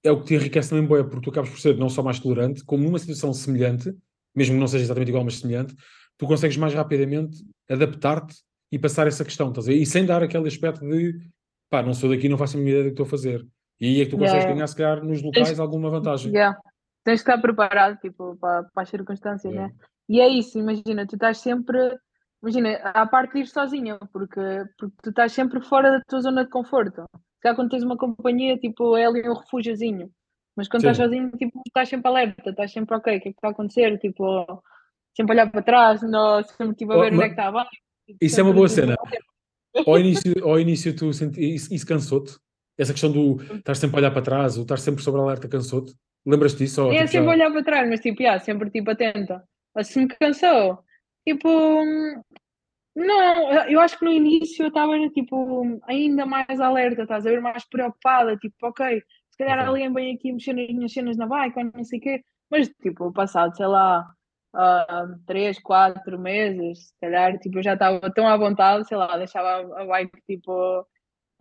[0.02, 2.18] é o que te enriquece também, boia, porque tu acabas por ser não só mais
[2.18, 3.94] tolerante, como numa situação semelhante,
[4.34, 5.76] mesmo que não seja exatamente igual, mas semelhante,
[6.18, 7.38] tu consegues mais rapidamente
[7.68, 8.34] adaptar-te
[8.72, 9.78] e passar essa questão, estás a ver?
[9.78, 11.20] E sem dar aquele aspecto de
[11.68, 13.46] pá, não sou daqui, não faço a minha ideia do que estou a fazer.
[13.80, 14.54] E aí é que tu consegues yeah.
[14.54, 15.60] ganhar, se calhar, nos locais Tens...
[15.60, 16.32] alguma vantagem.
[16.32, 16.58] Yeah.
[17.02, 19.72] Tens de estar preparado, tipo, para, para as circunstâncias, yeah.
[19.72, 19.80] né?
[20.08, 21.96] E é isso, imagina, tu estás sempre,
[22.42, 24.40] imagina, à parte de ir sozinha, porque,
[24.76, 27.04] porque tu estás sempre fora da tua zona de conforto.
[27.42, 30.10] Já quando tens uma companhia, tipo, é ali um refúgiozinho.
[30.56, 30.90] Mas quando Sim.
[30.90, 33.50] estás sozinho, tipo, estás sempre alerta, estás sempre ok, o que é que está a
[33.52, 33.98] acontecer?
[33.98, 34.62] Tipo,
[35.16, 37.70] sempre olhar para trás, não, sempre tipo, a ver oh, onde é que está abaixo.
[38.20, 38.96] Isso é uma boa cena.
[39.86, 42.36] Ao início, ao início tu senti, isso, isso cansou-te?
[42.80, 45.94] Essa questão do estar sempre a olhar para trás, ou estar sempre sobre alerta cansou-te?
[46.26, 46.84] Lembras-te disso?
[46.84, 47.32] Ou, é tipo, sempre já...
[47.32, 49.44] olhar para trás, mas tipo, yeah, sempre tipo atenta.
[49.74, 50.78] Mas se me cansou,
[51.26, 51.48] tipo,
[52.96, 57.40] não, eu acho que no início eu estava tipo ainda mais alerta, estás a ver,
[57.40, 59.68] mais preocupada, tipo, ok, se calhar okay.
[59.68, 62.68] alguém vem aqui mexer nas minhas cenas na bike ou não sei o quê, mas
[62.82, 64.04] tipo, passado, sei lá,
[64.54, 69.16] uh, três, quatro meses, se calhar, tipo, eu já estava tão à vontade, sei lá,
[69.16, 70.84] deixava a bike, tipo,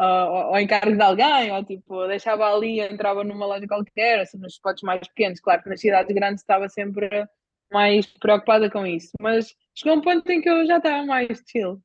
[0.04, 4.82] ao encargo de alguém, ou tipo, deixava ali, entrava numa loja qualquer, assim, nos spots
[4.82, 7.28] mais pequenos, claro que nas cidades grandes estava sempre
[7.72, 11.82] mais preocupada com isso, mas chegou um ponto em que eu já estava mais chill.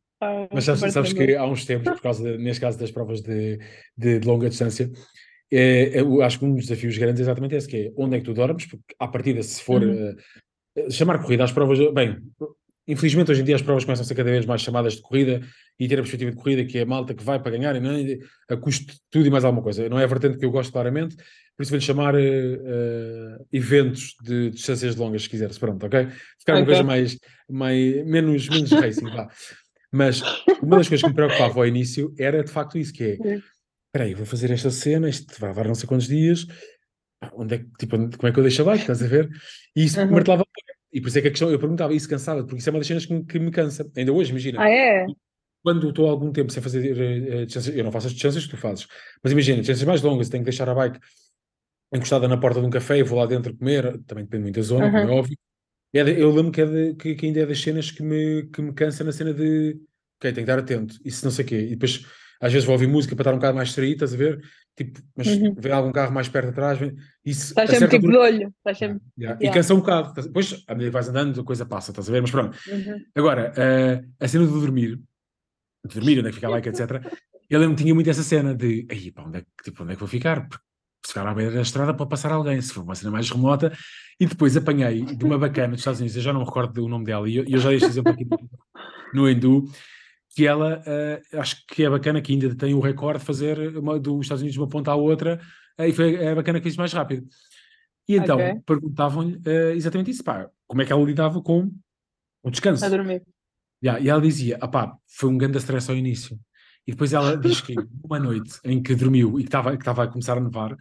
[0.53, 3.59] Mas sabes, sabes que há uns tempos, por causa, de, neste caso das provas de,
[3.97, 4.91] de, de longa distância,
[5.53, 8.19] é, eu acho que um dos desafios grandes é exatamente esse, que é onde é
[8.21, 10.17] que tu dormes, porque à partida, se for uhum.
[10.79, 12.19] uh, chamar corrida às provas, bem,
[12.87, 15.41] infelizmente hoje em dia as provas começam a ser cada vez mais chamadas de corrida
[15.79, 17.81] e ter a perspectiva de corrida que é a malta que vai para ganhar e
[17.81, 18.19] não é,
[18.49, 19.89] a custo de tudo e mais alguma coisa.
[19.89, 21.17] Não é a vertente que eu gosto claramente,
[21.57, 26.09] por isso vou-lhe chamar uh, eventos de distâncias longas, se quiseres, pronto, ok?
[26.39, 26.61] Ficar okay.
[26.63, 27.19] uma coisa mais,
[27.49, 29.29] mais menos, menos racing, vá.
[29.93, 30.21] Mas
[30.61, 34.05] uma das coisas que me preocupava ao início era de facto isso, que é, espera
[34.05, 36.47] aí, vou fazer esta cena, isto vai levar não sei quantos dias,
[37.35, 39.31] onde é que, tipo, como é que eu deixo a bike, estás a ver?
[39.77, 40.11] E isso uhum.
[40.11, 40.45] martelava
[40.95, 42.79] e por isso é que a questão, eu perguntava isso cansava, porque isso é uma
[42.79, 44.63] das cenas que me, que me cansa, ainda hoje, imagina.
[44.63, 45.05] Ah, é?
[45.61, 48.51] Quando estou há algum tempo sem fazer uh, distâncias, eu não faço as distâncias que
[48.51, 48.87] tu fazes,
[49.21, 51.01] mas imagina, distâncias mais longas, tenho que deixar a bike
[51.93, 54.63] encostada na porta de um café e vou lá dentro comer, também depende muito da
[54.63, 54.93] zona, uhum.
[54.93, 55.37] como é óbvio.
[55.93, 58.47] É de, eu lembro que, é de, que, que, ainda é das cenas que me,
[58.53, 59.77] que me cansa na cena de
[60.19, 62.07] ok, tenho que estar atento, isso não sei o quê, e depois
[62.41, 64.41] às vezes vou ouvir música para estar um bocado mais distraído, estás a ver?
[64.77, 65.55] Tipo, mas uhum.
[65.57, 66.95] vem algum carro mais perto atrás, vem,
[67.25, 67.51] isso...
[67.51, 69.01] Estás sempre tipo de olho, estás sempre...
[69.17, 69.47] Yeah, yeah.
[69.47, 72.13] E cansa um bocado, depois à medida que vais andando a coisa passa, estás a
[72.13, 72.21] ver?
[72.21, 72.59] Mas pronto.
[72.69, 73.05] Uhum.
[73.15, 75.01] Agora, uh, a cena de dormir,
[75.87, 77.07] de dormir, onde é que fica a bike, etc.
[77.49, 79.95] Eu lembro tinha muito essa cena de, aí, pá, onde é, que, tipo, onde é
[79.95, 80.49] que vou ficar?
[80.49, 80.65] Porque
[81.05, 83.73] se ficar à beira da estrada pode passar alguém, se for uma cena mais remota,
[84.19, 86.89] e depois apanhei de uma bacana dos Estados Unidos, eu já não me recordo o
[86.89, 88.27] nome dela, e eu, eu já dei este exemplo aqui
[89.13, 89.65] no Hindu,
[90.35, 93.99] que ela uh, acho que é bacana que ainda tem o recorde de fazer uma,
[93.99, 95.41] dos Estados Unidos de uma ponta à outra
[95.79, 97.27] uh, e foi é bacana que fez mais rápido.
[98.09, 98.61] E então okay.
[98.67, 101.71] perguntavam-lhe uh, exatamente isso, pá, como é que ela lidava com
[102.43, 102.85] o descanso.
[102.85, 103.23] A dormir.
[103.83, 106.39] Yeah, e ela dizia, ah pá, foi um grande stress ao início.
[106.87, 110.07] E depois ela diz que uma noite em que dormiu e que estava que a
[110.09, 110.77] começar a nevar,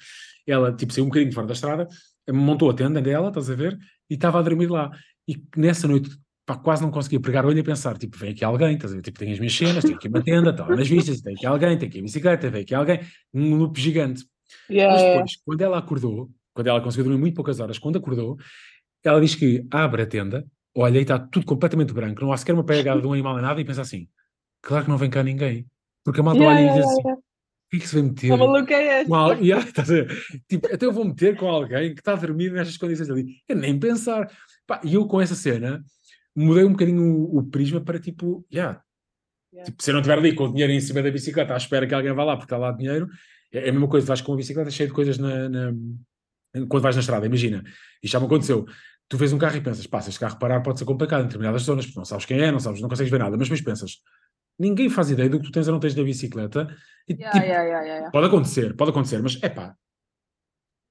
[0.48, 1.88] ela tipo saiu um bocadinho fora da estrada,
[2.32, 3.78] montou a tenda dela, estás a ver,
[4.10, 4.92] e estava a dormir lá.
[5.28, 6.10] e nessa noite
[6.46, 8.96] pá, quase não conseguia pregar o olho e pensar, tipo, vem aqui alguém, estás a
[8.96, 9.02] ver?
[9.02, 11.46] Tipo, tenho as minhas cenas, tenho aqui uma tenda, está lá nas vistas, tem aqui
[11.46, 13.00] alguém, tem aqui a bicicleta, vem aqui alguém,
[13.34, 14.26] um loop gigante.
[14.70, 15.44] Yeah, Mas depois, yeah.
[15.46, 18.38] quando ela acordou, quando ela conseguiu dormir muito poucas horas, quando acordou,
[19.04, 22.54] ela diz que abre a tenda, olha e está tudo completamente branco, não há sequer
[22.54, 24.08] uma pegada de um animal nem nada e pensa assim,
[24.62, 25.66] claro que não vem cá ninguém.
[26.04, 28.38] Porque a malta yeah, olha e diz assim, o que é que se vai meter?
[28.38, 29.36] maluca é esta?
[29.42, 29.84] Yeah, tá
[30.48, 33.38] tipo, até eu vou meter com alguém que está a dormir nestas condições ali.
[33.48, 34.30] Eu nem pensar.
[34.84, 35.84] e eu com essa cena
[36.36, 38.82] mudei um bocadinho o, o prisma para tipo, yeah,
[39.54, 39.70] yeah.
[39.70, 41.88] Tipo, se eu não estiver ali com o dinheiro em cima da bicicleta à espera
[41.88, 43.08] que alguém vá lá porque está lá dinheiro,
[43.52, 45.74] é, é a mesma coisa, vais com uma bicicleta cheia de coisas na, na,
[46.68, 47.64] quando vais na estrada, imagina,
[48.02, 48.66] isto já me aconteceu,
[49.08, 51.28] tu vês um carro e pensas, pá, se este carro parar pode ser complicado em
[51.28, 53.62] determinadas zonas, porque não sabes quem é, não sabes, não consegues ver nada, mas depois
[53.62, 53.98] pensas,
[54.58, 56.76] ninguém faz ideia do que tu tens ou não tens na bicicleta,
[57.08, 59.76] e, yeah, tipo, yeah, pode acontecer, pode acontecer, mas é pá,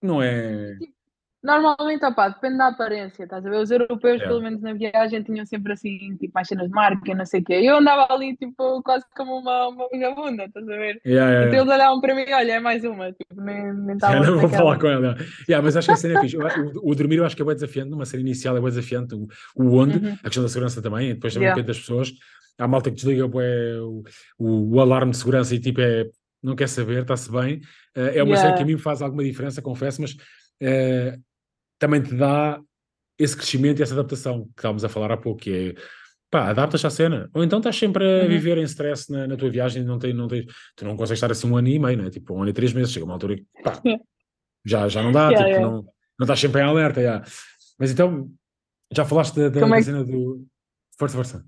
[0.03, 0.77] não é...
[0.79, 1.02] Tipo,
[1.43, 3.61] Normalmente, opá, depende da aparência, estás a ver?
[3.61, 4.27] Os europeus, é.
[4.27, 7.45] pelo menos na viagem, tinham sempre assim, tipo, mais cenas de marca, não sei o
[7.45, 7.55] quê.
[7.55, 11.01] Eu andava ali, tipo, quase como uma, uma vagabunda, estás a ver?
[11.05, 14.15] Yeah, yeah, então eles olhavam para mim, olha, é mais uma, tipo, nem, nem estava.
[14.15, 15.17] Yeah, não vou falar com ela.
[15.49, 16.37] Yeah, mas acho que a cena é fixe.
[16.37, 19.15] O, o, dormir eu acho que é bem desafiante, uma cena inicial é bem desafiante.
[19.17, 19.27] O,
[19.57, 20.13] o onde, uhum.
[20.13, 21.61] a questão da segurança também, e depois também yeah.
[21.61, 22.13] depende das pessoas.
[22.57, 24.05] Há malta que desliga o,
[24.39, 26.07] o, o alarme de segurança e tipo é
[26.43, 27.59] não quer saber, está-se bem.
[27.97, 28.37] Uh, é uma yeah.
[28.37, 31.23] cena que a mim faz alguma diferença, confesso, mas uh,
[31.83, 32.61] também te dá
[33.18, 35.83] esse crescimento e essa adaptação que estávamos a falar há pouco, que é
[36.31, 37.29] pá, adaptas à cena.
[37.35, 38.29] Ou então estás sempre a uhum.
[38.29, 41.18] viver em stress na, na, tua viagem e não tem, não tem, tu não consegues
[41.18, 42.09] estar assim um ano e meio, né?
[42.09, 43.83] tipo um ano e três meses, chega uma altura que pá,
[44.64, 45.66] já, já não dá, yeah, tipo, yeah.
[45.66, 47.01] Não, não estás sempre em alerta.
[47.01, 47.27] Yeah.
[47.81, 48.31] Mas então,
[48.92, 49.83] já falaste da, da, é que...
[49.83, 50.47] cena do.
[50.97, 51.47] Força, força.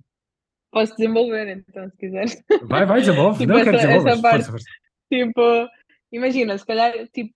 [0.73, 2.43] Posso desenvolver então, se quiseres.
[2.65, 3.39] Vai, vai, desenvolve.
[3.47, 4.21] tipo, não, essa, quero desenvolver.
[4.21, 4.67] Força, força.
[5.13, 5.69] Tipo,
[6.11, 7.33] imagina, se calhar, tipo,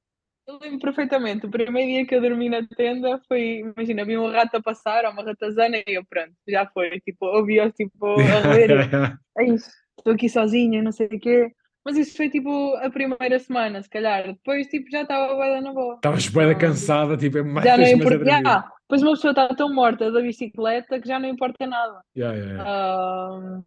[0.48, 4.30] eu lembro perfeitamente, o primeiro dia que eu dormi na tenda foi, imagina, vi um
[4.30, 8.40] rato a passar, ou uma ratazana, e eu pronto, já foi, tipo, ouvi-os tipo a
[8.40, 8.70] roer,
[9.38, 11.52] é isso, estou aqui sozinha, não sei o quê,
[11.84, 15.72] mas isso foi tipo a primeira semana, se calhar, depois tipo já estava bem na
[15.72, 15.96] boa.
[15.96, 19.74] Estavas bem cansada, tipo, é mais já não importa, já, depois uma pessoa está tão
[19.74, 22.00] morta da bicicleta que já não importa nada.
[22.16, 23.34] Yeah, yeah, yeah.
[23.36, 23.64] Um,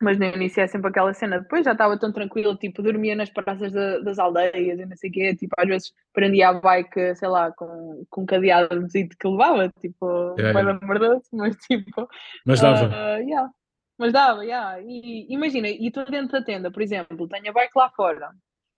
[0.00, 1.40] mas no início é sempre aquela cena.
[1.40, 5.12] Depois já estava tão tranquilo, tipo, dormia nas praças das aldeias e não sei o
[5.12, 5.34] quê.
[5.34, 10.34] Tipo, às vezes prendia a bike, sei lá, com, com um cadeado que levava, tipo,
[10.38, 10.86] yeah, yeah.
[10.86, 12.08] merdoso, mas tipo.
[12.46, 12.86] Mas dava.
[12.86, 13.50] Uh, yeah.
[13.98, 14.80] Mas dava, yeah.
[14.80, 18.30] E imagina, e tu dentro da tenda, por exemplo, tenho a bike lá fora,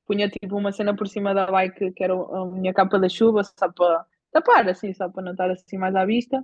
[0.06, 3.44] punha tipo uma cena por cima da bike que era a minha capa da chuva,
[3.44, 6.42] só para tapar, assim, só para não estar assim mais à vista.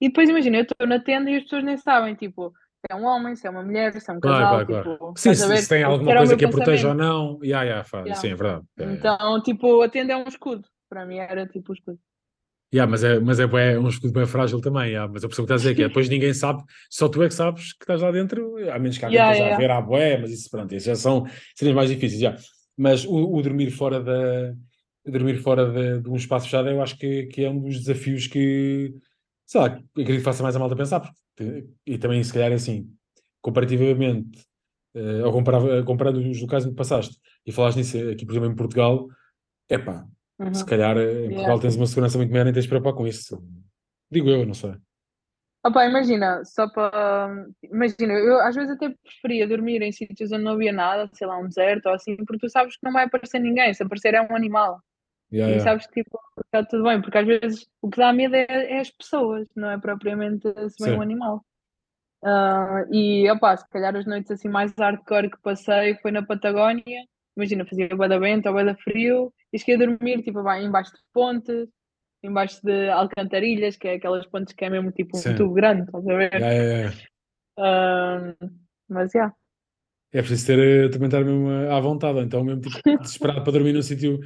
[0.00, 2.52] E depois imagina, eu estou na tenda e as pessoas nem sabem, tipo
[2.90, 4.38] é um homem, se é uma mulher, se é um casal.
[4.38, 5.14] Claro, claro, tipo, claro.
[5.16, 7.38] Sim, se, se, tem alguma coisa que a proteja ou não.
[7.42, 8.14] Yeah, yeah, yeah.
[8.14, 8.64] Sim, é verdade.
[8.78, 8.84] É.
[8.92, 10.64] Então, tipo, a tenda é um escudo.
[10.88, 11.98] Para mim era tipo um escudo.
[12.72, 14.88] Yeah, mas é, mas é, é um escudo bem frágil também.
[14.88, 15.10] Yeah.
[15.12, 17.28] Mas a pessoa que está a dizer que é, depois ninguém sabe, só tu é
[17.28, 19.56] que sabes que estás lá dentro, a menos que alguém yeah, esteja yeah.
[19.56, 22.20] a ver a boé, mas isso, pronto, isso já são cenas mais difíceis.
[22.20, 22.40] Yeah.
[22.76, 24.54] Mas o, o dormir fora da
[25.06, 28.26] dormir fora de, de, um espaço fechado, eu acho que, que é um dos desafios
[28.26, 28.94] que,
[29.46, 32.54] sei lá, acredito que faça mais a malta pensar, porque, e também se calhar é
[32.54, 32.90] assim,
[33.40, 34.46] comparativamente,
[34.96, 38.56] uh, ou comparava, comparando os locais onde passaste, e falaste nisso aqui, por exemplo, em
[38.56, 39.06] Portugal,
[39.68, 40.06] é pá,
[40.38, 40.54] uhum.
[40.54, 41.34] se calhar eh, em yeah.
[41.34, 43.42] Portugal tens uma segurança muito maior, nem tens de preocupar com isso.
[44.10, 44.74] Digo eu, não sei.
[45.66, 47.46] Opa, imagina, só para.
[47.62, 51.38] Imagina, eu às vezes até preferia dormir em sítios onde não havia nada, sei lá,
[51.38, 54.20] um deserto ou assim, porque tu sabes que não vai aparecer ninguém, se aparecer é
[54.20, 54.78] um animal.
[55.34, 58.36] Yeah, e sabes que tipo, está tudo bem, porque às vezes o que dá medo
[58.36, 61.44] é, é as pessoas, não é propriamente se vem um animal.
[62.22, 67.04] Uh, e opa, se calhar as noites assim mais hardcore que passei foi na Patagónia.
[67.36, 70.92] Imagina, fazia bué da vento ou bué da frio e cheguei a dormir tipo embaixo
[70.92, 71.68] de pontes,
[72.22, 75.30] embaixo de alcantarilhas, que é aquelas pontes que é mesmo tipo Sim.
[75.30, 76.32] um tubo grande, estás a ver?
[76.32, 76.94] Yeah, yeah,
[77.58, 78.34] yeah.
[78.38, 78.50] Uh,
[78.88, 79.18] mas já.
[79.18, 79.36] Yeah.
[80.12, 83.72] É preciso ter, eh, também estar mesmo à vontade, então mesmo tipo, desesperado para dormir
[83.72, 84.20] num sítio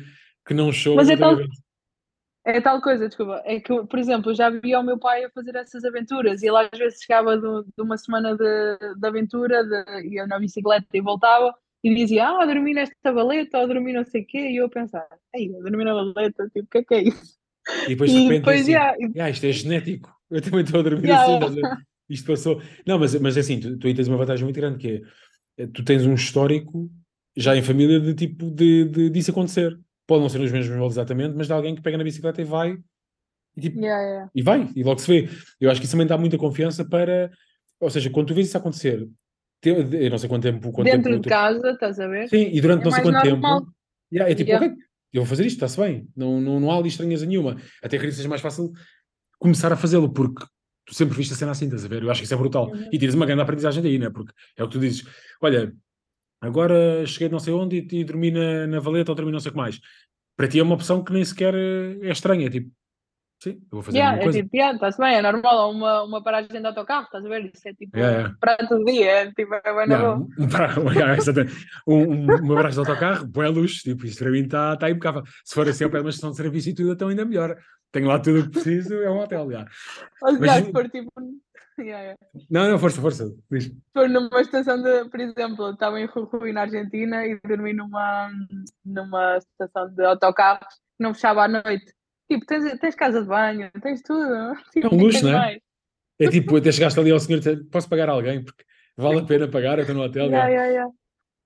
[0.48, 0.96] que não chove.
[0.96, 1.36] Mas é tal,
[2.44, 3.42] é tal coisa, desculpa.
[3.44, 6.48] É que, por exemplo, eu já via o meu pai a fazer essas aventuras e
[6.48, 10.86] ele às vezes chegava de, de uma semana de, de aventura, de, ia na bicicleta
[10.94, 14.50] e voltava e dizia, ah, dormi nesta valeta ou dormi não sei o quê.
[14.50, 17.38] E eu a pensar, ei, dormi na valeta, tipo, o que é que é isso?
[17.84, 20.82] E depois de repente, depois, assim, yeah, yeah, isto é genético, eu também estou a
[20.82, 22.62] dormir yeah, assim, mas isto passou.
[22.86, 25.02] Não, mas, mas é assim, tu, tu aí tens uma vantagem muito grande que
[25.58, 26.90] é, tu tens um histórico
[27.36, 30.96] já em família de tipo de, de disso acontecer pode não ser nos mesmos moldes
[30.96, 32.76] exatamente, mas de alguém que pega na bicicleta e vai
[33.54, 34.30] e, tipo, yeah, yeah.
[34.34, 35.28] e vai, e logo se vê.
[35.60, 37.30] Eu acho que isso também dá muita confiança para,
[37.78, 39.06] ou seja, quando tu vês isso acontecer,
[39.62, 40.72] eu não sei quanto tempo.
[40.72, 42.28] Quanto Dentro tempo, de casa, estás a ver?
[42.28, 43.60] Sim, e durante é não sei quanto normal.
[43.60, 43.72] tempo.
[44.10, 44.66] Yeah, é tipo, yeah.
[44.66, 44.78] ok,
[45.12, 46.08] eu vou fazer isto, está-se bem.
[46.16, 47.56] Não, não, não há ali estranheza nenhuma.
[47.82, 48.72] Até acredito que seja mais fácil
[49.38, 50.46] começar a fazê-lo, porque
[50.86, 52.02] tu sempre viste a cena assim, estás a ver?
[52.02, 52.70] Eu acho que isso é brutal.
[52.70, 52.88] Uhum.
[52.90, 54.08] E tens uma grande aprendizagem daí, né?
[54.08, 55.04] Porque é o que tu dizes,
[55.42, 55.74] olha,
[56.40, 59.40] agora cheguei de não sei onde e, e dormi na, na valeta ou dormi não
[59.40, 59.80] sei o que mais.
[60.36, 62.70] Para ti é uma opção que nem sequer é, é estranha, é tipo,
[63.42, 64.42] sim, eu vou fazer Yeah, a mesma é coisa.
[64.42, 67.50] tipo, yeah, está-se bem, é normal, uma, uma paragem de autocarro, estás a ver?
[67.52, 68.36] Isso é tipo Yeah, yeah.
[68.40, 70.14] prato do dia, é tipo, é bem Yeah, boa.
[70.38, 71.54] um, para- yeah, exatamente.
[71.86, 75.22] um, um, uma barragem de autocarro, boa luz, tipo, isto para mim está tá impecável.
[75.44, 77.56] Se for assim, pé de uma estação de serviço e tudo, então ainda melhor.
[77.90, 79.66] Tenho lá tudo o que preciso, é um hotel, já.
[80.38, 81.10] Mas se for tipo.
[81.82, 82.16] yeah, yeah.
[82.50, 83.34] Não, não, força, força.
[83.50, 83.72] Diz.
[83.92, 88.30] For numa estação de, por exemplo, estava em Jujuy, na Argentina, e dormi numa,
[88.84, 91.92] numa estação de autocarros que não fechava à noite.
[92.30, 94.54] Tipo, tens, tens casa de banho, tens tudo.
[94.72, 95.34] Tipo, um luxo, não é?
[95.34, 95.58] mais?
[96.20, 98.64] É tipo, até chegaste ali ao senhor e posso pagar alguém, porque
[98.96, 100.26] vale a pena pagar, eu estou no hotel.
[100.26, 100.92] Yeah, yeah, yeah.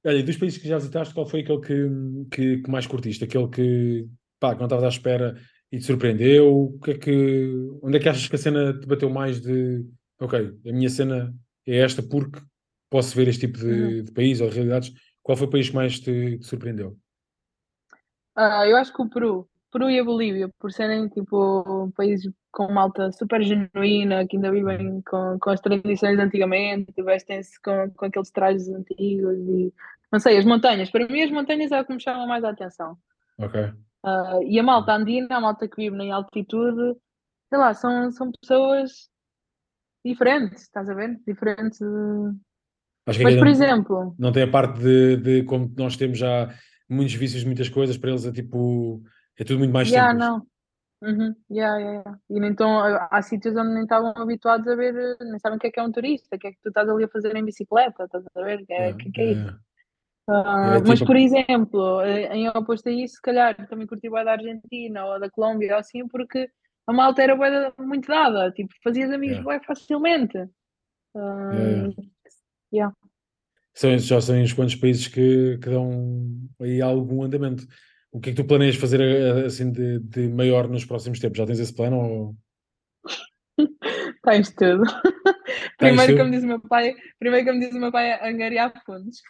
[0.05, 1.89] Olha, dos países que já visitaste, qual foi aquele que,
[2.31, 3.23] que, que mais curtiste?
[3.23, 4.09] Aquele que,
[4.41, 5.37] pá, que não estavas à espera
[5.71, 6.53] e te surpreendeu?
[6.53, 9.85] O que é que, onde é que achas que a cena te bateu mais de,
[10.23, 11.35] ok, a minha cena
[11.67, 12.41] é esta porque
[12.91, 14.05] posso ver este tipo de, Uhum.
[14.05, 14.93] de país ou de realidades?
[15.23, 16.99] Qual foi o país que mais te, te surpreendeu?
[18.35, 22.71] Ah, eu acho que o Peru, Peru e a Bolívia, por serem tipo países com
[22.73, 28.31] malta super genuína, que ainda vivem com, com as tradições antigamente, vestem-se com, com aqueles
[28.31, 29.73] trajes antigos e
[30.11, 30.91] não sei, as montanhas.
[30.91, 32.99] Para mim, as montanhas é o que me chama mais a atenção.
[33.39, 33.73] Ok.
[34.03, 36.97] Ah, e a malta andina, a malta que vive em altitude,
[37.49, 39.11] sei lá, são, são pessoas
[40.05, 41.19] diferentes, estás a ver?
[41.25, 41.33] Que
[43.07, 46.53] Mas, aqui por não, exemplo, não tem a parte de, de como nós temos já
[46.89, 49.03] muitos vícios de muitas coisas, para eles é tipo,
[49.39, 50.19] é tudo muito mais já simples.
[50.29, 50.47] não.
[51.03, 52.19] Uhum, yeah, yeah, yeah.
[52.31, 52.79] E então
[53.11, 55.81] há sítios onde nem estavam habituados a ver, eh, nem sabem o que é que
[55.81, 58.25] é um turista, o que é que tu estás ali a fazer em bicicleta, estás
[58.37, 58.61] a ver?
[58.61, 59.49] O que é, o que é que é isso?
[59.49, 59.55] é,
[60.29, 64.09] Ah, é mas, tipo- por exemplo, eh, em oposto a isso, se calhar também curti
[64.09, 66.49] bué da Argentina ou da Colômbia ou assim, porque
[66.87, 69.45] a malta era da- muito dada, tipo, fazias amigos Yeah.
[69.45, 70.39] bué facilmente.
[71.15, 71.95] Ah, Yeah,
[72.73, 72.97] yeah.
[73.75, 76.27] São, já são uns quantos países que, que dão
[76.61, 77.67] aí algum andamento.
[78.11, 81.39] O que é que tu planeias fazer eh, assim de, de maior nos próximos tempos?
[81.39, 81.97] Já tens esse plano?
[81.97, 82.37] Ou...
[84.25, 84.83] Tens tudo.
[85.79, 86.19] Primeiro, tudo?
[86.19, 89.21] como diz o meu pai, primeiro, como diz o meu pai, é angariar fundos.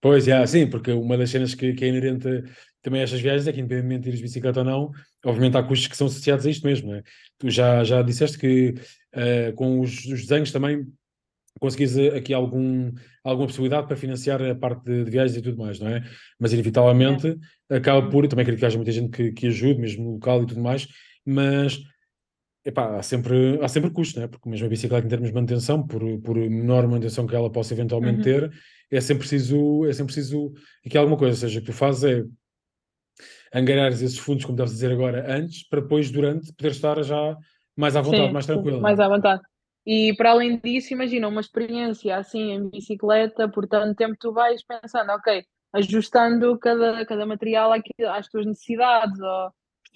[0.00, 2.28] Pois, já, sim, porque uma das cenas que, que é inerente
[2.86, 4.92] também estas viagens é que, independentemente de ires de bicicleta ou não,
[5.24, 7.02] obviamente há custos que são associados a isto mesmo, é?
[7.36, 8.74] Tu já, já disseste que
[9.12, 10.86] eh, com os, os desenhos também
[11.58, 12.92] conseguis eh, aqui algum,
[13.24, 16.04] alguma possibilidade para financiar a parte de, de viagens e tudo mais, não é?
[16.38, 17.36] Mas inevitavelmente
[17.68, 20.46] acaba por, também acredito que haja muita gente que, que ajude, mesmo no local e
[20.46, 20.86] tudo mais,
[21.24, 21.82] mas
[22.64, 24.28] epá, há sempre, há sempre custos, não é?
[24.28, 27.74] Porque mesmo a bicicleta em termos de manutenção, por, por menor manutenção que ela possa
[27.74, 28.22] eventualmente Uhum.
[28.22, 28.52] ter,
[28.92, 30.52] é sempre preciso, é sempre preciso
[30.86, 32.24] aqui alguma coisa, ou seja, o que tu fazes é
[33.54, 37.36] angarares esses fundos, como estavas a dizer agora, antes, para depois, durante, poder estar já
[37.76, 38.80] mais à vontade, Sim, mais tranquilo.
[38.80, 39.42] mais à vontade.
[39.86, 44.62] E para além disso, imagina uma experiência assim em bicicleta, por tanto tempo tu vais
[44.64, 49.50] pensando, ok, ajustando cada, cada material aqui às tuas necessidades, ou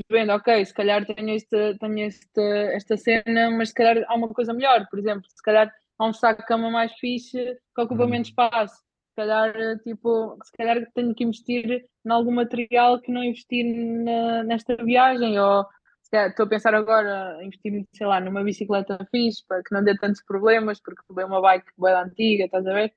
[0.08, 2.40] percebendo, ok, se calhar tenho, este, tenho este,
[2.74, 6.12] esta cena, mas se calhar há uma coisa melhor, por exemplo, se calhar há um
[6.12, 8.10] saco de cama mais fixe que ocupa Uhum.
[8.10, 8.76] menos espaço.
[9.10, 13.62] Se calhar, tipo, se calhar tenho que investir em algum material que não investi
[14.04, 15.64] na- nesta viagem, ou
[16.02, 19.74] se calhar estou a pensar agora em investir, sei lá, numa bicicleta fixe, para que
[19.74, 22.92] não dê tantos problemas, porque roubei uma bike bem antiga, estás a ver?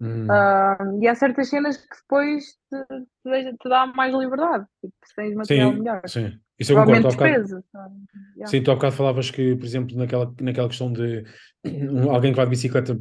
[0.00, 0.30] Hum.
[0.30, 2.84] Ah, e há certas cenas que depois te,
[3.24, 6.02] te, te dá mais liberdade, tipo, se tens material Sim, melhor.
[6.06, 6.40] sim.
[6.58, 7.08] Isso eu concordo.
[7.08, 7.62] Bocado-?
[8.36, 8.46] Yeah.
[8.46, 11.24] Sim, tu há bocado falavas que, por exemplo, naquela, naquela questão de
[12.10, 12.98] alguém que vai de bicicleta,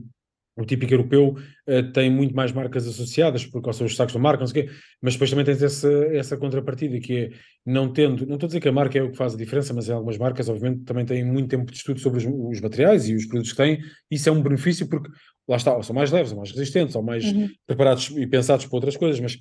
[0.58, 1.36] o típico europeu,
[1.68, 4.66] eh, tem muito mais marcas associadas, porque são os sacos da marca, não sei o
[4.68, 7.30] quê, mas depois também tens essa, essa contrapartida, que é
[7.66, 9.74] não tendo, não estou a dizer que a marca é o que faz a diferença,
[9.74, 13.10] mas em algumas marcas, obviamente, também têm muito tempo de estudo sobre os, os materiais
[13.10, 15.10] e os produtos que têm, isso é um benefício porque,
[15.48, 17.50] lá está, ou são mais leves, ou mais resistentes, ou mais Uhum.
[17.68, 19.38] preparados e pensados para outras coisas, mas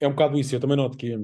[0.00, 0.54] é um bocado isso.
[0.54, 1.18] Eu também noto que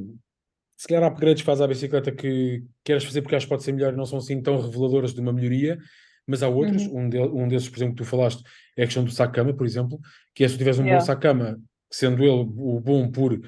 [0.77, 3.63] se calhar há upgrades que fazes à bicicleta que queres fazer porque acho que pode
[3.63, 5.79] ser melhor e não são assim tão reveladoras de uma melhoria,
[6.27, 6.83] mas há outros.
[6.87, 8.43] Um, de- um desses, por exemplo, que tu falaste
[8.77, 9.99] é a questão do saco-cama, por exemplo,
[10.35, 11.05] que é se tu tiveres um bom Yeah.
[11.07, 11.59] saco-cama,
[11.91, 13.41] sendo ele o bom por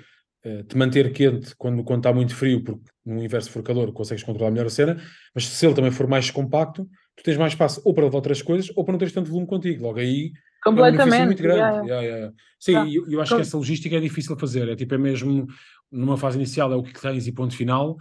[0.45, 3.93] eh, te manter quente quando, quando está muito frio, porque no inverno se for calor
[3.93, 4.97] consegues controlar melhor a cena,
[5.35, 6.85] mas se ele também for mais compacto,
[7.16, 9.49] tu tens mais espaço ou para levar outras coisas ou para não teres tanto volume
[9.49, 9.83] contigo.
[9.83, 11.24] Logo aí é um Completamente.
[11.26, 11.61] muito grande.
[11.61, 12.03] yeah, yeah.
[12.03, 12.35] Yeah.
[12.61, 14.68] Sim, e eu, eu acho que essa logística é difícil de fazer.
[14.68, 15.47] É tipo, é mesmo
[15.91, 17.97] numa fase inicial é o que tens e ponto final,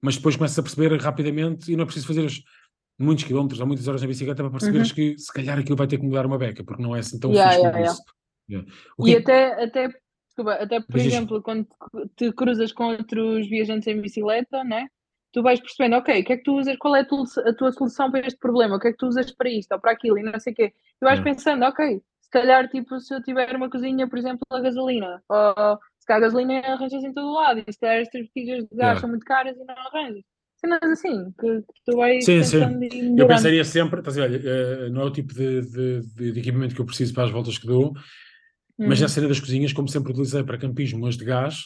[0.00, 2.42] mas depois começas a perceber rapidamente e não é preciso fazer os-
[3.02, 4.94] muitos quilómetros ou muitas horas na bicicleta para perceberes Uhum.
[4.94, 7.30] que se calhar aquilo vai ter que mudar uma beca, porque não é assim tão
[7.30, 7.92] Yeah, fixe yeah, como yeah.
[7.92, 8.02] isso.
[8.50, 8.68] Yeah.
[8.98, 9.88] O E que- até, até,
[10.26, 11.66] desculpa, até por Mas exemplo, quando
[12.16, 14.86] te cruzas com outros viajantes em bicicleta, né?
[15.34, 17.54] tu vais percebendo, ok, o que é que tu usas, qual é a tua, a
[17.54, 19.92] tua solução para este problema, o que é que tu usas para isto ou para
[19.92, 20.68] aquilo e não sei o quê.
[21.00, 24.60] Tu vais pensando, ok, se calhar, tipo, se eu tiver uma cozinha, por exemplo, a
[24.60, 28.26] gasolina, ou se calhar a gasolina arranjas em todo o lado, e se calhar estas
[28.26, 30.22] botijas de gás são muito caras e não arranjas.
[30.62, 32.60] Cenas assim, que, tu vais sim, sim.
[33.18, 36.00] Eu pensaria sempre, estás a ver, eh, não é o tipo de, de,
[36.32, 37.92] de, equipamento que eu preciso para as voltas que dou,
[38.78, 39.08] mas na uhum.
[39.08, 41.64] cena das cozinhas, como sempre utilizei para campismo, mas de gás,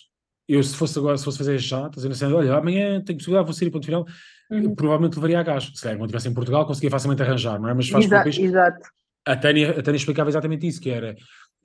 [0.49, 3.47] eu se fosse agora, se fosse fazer já, estás a dizer, olha, amanhã tenho possibilidade,
[3.47, 4.07] vou sair ponto final,
[4.51, 4.75] uhum.
[4.75, 5.65] provavelmente levaria a gás.
[5.75, 7.75] Se calhar, quando estivesse em Portugal, conseguia facilmente arranjar, não é?
[7.75, 8.89] Mas faz exato, exato.
[9.27, 11.17] A Tânia, a Tânia explicava exatamente isso, que era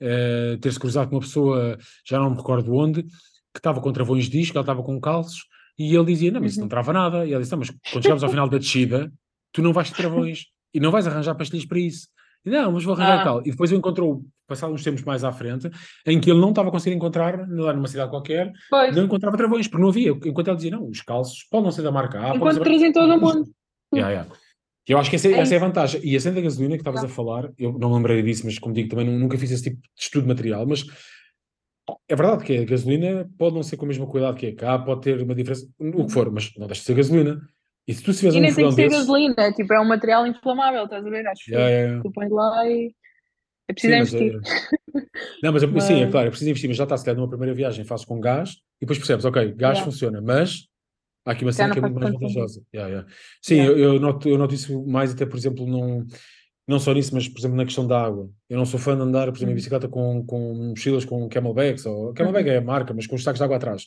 [0.02, 4.24] uh, ter-se cruzado com uma pessoa, já não me recordo onde, que estava com travões
[4.24, 5.46] de disco, ela estava com calços,
[5.82, 6.68] e ele dizia, não, mas isso não uhum.
[6.68, 7.26] trava nada.
[7.26, 9.12] E ela disse, não, mas quando chegamos ao final da descida,
[9.52, 12.08] tu não vais ter travões, e não vais arranjar pastilhas para isso.
[12.44, 13.24] E, não, mas vou arranjar ah.
[13.24, 13.40] tal.
[13.40, 15.70] E depois eu encontrou passado uns tempos mais à frente,
[16.06, 18.94] em que ele não estava conseguindo encontrar, lá numa cidade qualquer, pois.
[18.94, 20.10] não encontrava travões, porque não havia.
[20.10, 22.36] Enquanto ele dizia, não, os calços podem não ser da marca A.
[22.36, 23.44] Enquanto trazem em todo o mundo.
[23.94, 24.34] Yeah, yeah.
[24.88, 26.00] Eu acho que essa é, é essa é a vantagem.
[26.02, 28.58] E a cena da gasolina que estavas a falar, eu não me lembrei disso, mas
[28.58, 30.82] como digo, também nunca fiz esse tipo de estudo material, mas
[32.08, 34.78] é verdade que a gasolina pode não ser com a mesma qualidade que a cá,
[34.78, 37.40] pode ter uma diferença, o que for, mas não deixa de ser gasolina.
[37.86, 38.98] E se tu se tiveres um nem tem que ser desses...
[39.00, 41.26] gasolina, é, tipo, é um material inflamável, estás a ver?
[41.26, 42.02] Acho yeah, que yeah.
[42.02, 42.94] tu pões lá e
[43.68, 44.40] é preciso sim, investir.
[44.94, 45.04] Mas,
[45.42, 47.28] não, mas, mas, sim, é claro, é preciso investir, mas já está, se calhar numa
[47.28, 49.84] primeira viagem fazes com gás e depois percebes, ok, gás yeah.
[49.84, 50.68] funciona, mas
[51.26, 52.62] há aqui uma cena que é muito mais vantajosa.
[52.72, 53.12] Yeah, yeah.
[53.40, 56.06] Sim, eu, eu, noto, eu noto isso mais até, por exemplo, num,
[56.66, 58.30] não só nisso, mas por exemplo na questão da água.
[58.48, 59.56] Eu não sou fã de andar, por exemplo, em uhum.
[59.56, 62.54] bicicleta com, com mochilas com camelbacks, ou camelback uhum.
[62.54, 63.86] é a marca, mas com os sacos de água atrás.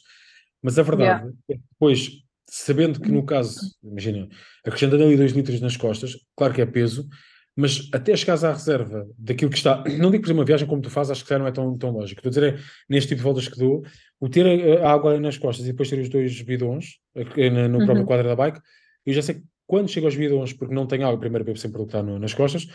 [0.62, 2.12] Mas a verdade é que depois,
[2.50, 3.26] sabendo que no uhum.
[3.26, 4.28] caso, imagina,
[4.66, 7.08] acrescentando ali 2 litros nas costas, claro que é peso,
[7.56, 10.82] mas até chegares à reserva daquilo que está, não digo por exemplo uma viagem como
[10.82, 12.20] tu fazes, acho que já não é tão, tão lógico.
[12.20, 13.84] Estou a dizer, é, neste tipo de voltas que dou,
[14.20, 14.46] o ter
[14.82, 18.06] a, a água nas costas e depois ter os dois bidões no próprio uhum.
[18.06, 18.60] quadro da bike,
[19.06, 21.82] eu já sei que quando chego aos bidões, porque não tenho água, primeiro bebo sempre
[21.82, 22.68] o que está nas costas,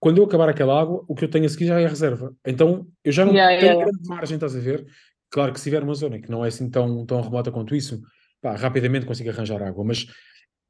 [0.00, 2.34] quando eu acabar aquela água, o que eu tenho a seguir já é a reserva.
[2.46, 4.86] Então eu já não yeah, tenho yeah, grande margem, estás a ver?
[5.30, 8.02] Claro que se tiver uma zona que não é assim tão, tão remota quanto isso,
[8.40, 10.06] pá, rapidamente consigo arranjar água, mas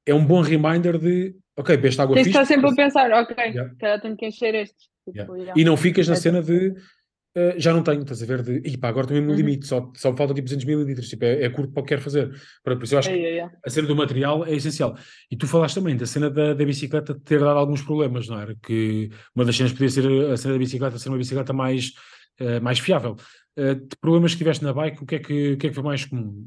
[0.07, 2.39] é um bom reminder de ok, besta água Tens fixe.
[2.39, 4.01] Tens sempre a pensar, ok, yeah.
[4.01, 4.89] tenho que encher estes.
[5.05, 5.53] Tipo, yeah.
[5.57, 6.75] E não ficas na é cena de
[7.37, 9.39] uh, já não tenho, estás a ver, de e pá, agora mesmo no uhum.
[9.39, 11.91] limite, só, só me faltam tipo 200 mililitros, tipo, é, é curto para o que
[11.91, 12.31] quero fazer.
[12.63, 14.97] Por isso eu acho que a cena do material é essencial.
[15.31, 18.55] E tu falaste também da cena da, da bicicleta ter dado alguns problemas, não era?
[18.63, 21.93] Que uma das cenas podia ser a cena da bicicleta ser uma bicicleta mais,
[22.41, 23.17] uh, mais fiável.
[23.57, 25.85] Uh, problemas que tiveste na bike, o que é que, o que, é que foi
[25.85, 26.47] mais comum?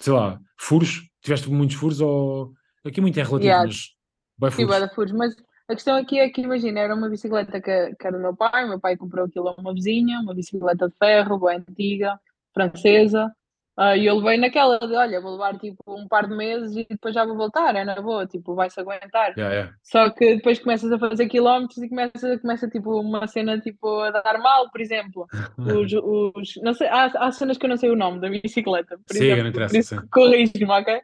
[0.00, 1.02] sei lá, furos?
[1.22, 2.52] Tiveste muitos furos ou.
[2.82, 3.66] Aqui muito é relativo, yeah.
[3.66, 3.94] mas
[4.40, 5.12] Vai Sim, vai furos.
[5.12, 5.34] Mas
[5.70, 8.68] a questão aqui é que, imagina, era uma bicicleta que, que era do meu pai,
[8.68, 12.18] meu pai comprou aquilo a uma vizinha, uma bicicleta de ferro, bem antiga,
[12.52, 13.32] francesa,
[13.80, 16.86] Uh, e eu levei naquela de, olha, vou levar tipo um par de meses e
[16.90, 19.32] depois já vou voltar, é na boa, tipo, vai-se aguentar.
[19.38, 19.74] Yeah, yeah.
[19.82, 24.10] Só que depois começas a fazer quilómetros e começa, começa tipo uma cena tipo a
[24.10, 25.26] dar mal, por exemplo.
[25.58, 28.98] Os, os, não sei, há, há cenas que eu não sei o nome da bicicleta,
[29.06, 31.00] por sim, exemplo, por isso corrijo-me, ok?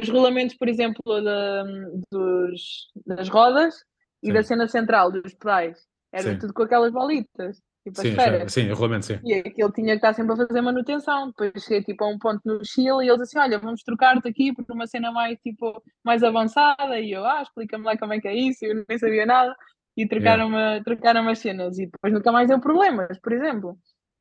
[0.00, 1.64] Os rolamentos, por exemplo, da,
[2.12, 3.74] dos, das rodas
[4.22, 4.30] sim.
[4.30, 5.78] e da cena central dos pedais,
[6.12, 7.60] era tudo com aquelas bolitas.
[7.84, 9.18] Tipo, sim, já, sim, o regulamento, sim.
[9.24, 11.28] E aquilo tinha que estar sempre a fazer manutenção.
[11.28, 14.54] Depois cheguei tipo, a um ponto no Chile e eles assim: Olha, vamos trocar-te aqui
[14.54, 17.00] por uma cena mais, tipo, mais avançada.
[17.00, 18.64] E eu, ah, explica-me lá como é que é isso.
[18.64, 19.52] Eu nem sabia nada.
[19.96, 20.84] E trocaram-me yeah.
[20.84, 21.76] trocaram as cenas.
[21.76, 23.76] E depois nunca mais deu problemas, por exemplo.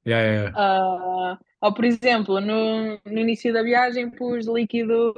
[0.08, 1.34] Yeah, yeah, yeah.
[1.34, 5.12] Uh, ou, por exemplo, no, no início da viagem pus líquido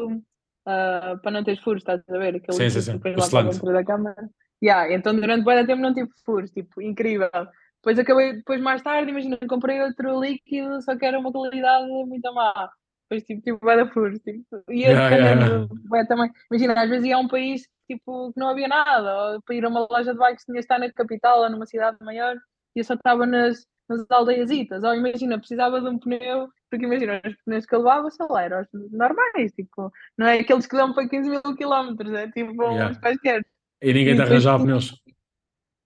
[0.68, 2.36] uh, para não ter furos, estás a ver?
[2.36, 2.94] Aquele sim, sim, sim.
[2.98, 4.30] depois lá para dentro da câmara.
[4.64, 7.30] Yeah, então durante muito tempo não tive furos, tipo, incrível.
[7.78, 12.34] Depois acabei, depois mais tarde, imagina, comprei outro líquido, só que era uma qualidade muito
[12.34, 12.70] má.
[13.10, 16.08] Depois tipo, tipo, vai da furos, tipo, ia yeah, yeah.
[16.08, 16.32] Também.
[16.50, 19.66] Imagina, às vezes ia a um país tipo, que não havia nada, ou para ir
[19.66, 22.36] a uma loja de bikes tinha de estar na capital ou numa cidade maior
[22.76, 24.84] e eu só estava nas, nas aldeiasitas.
[24.84, 28.62] Ou imagina, precisava de um pneu, porque imagina, os pneus que eu levava, lá, eram
[28.62, 32.90] os normais, tipo, não é aqueles que dão para 15 mil quilómetros, é tipo yeah.
[32.90, 33.46] uns quaisquer.
[33.84, 34.96] E ninguém te arranjava pneus.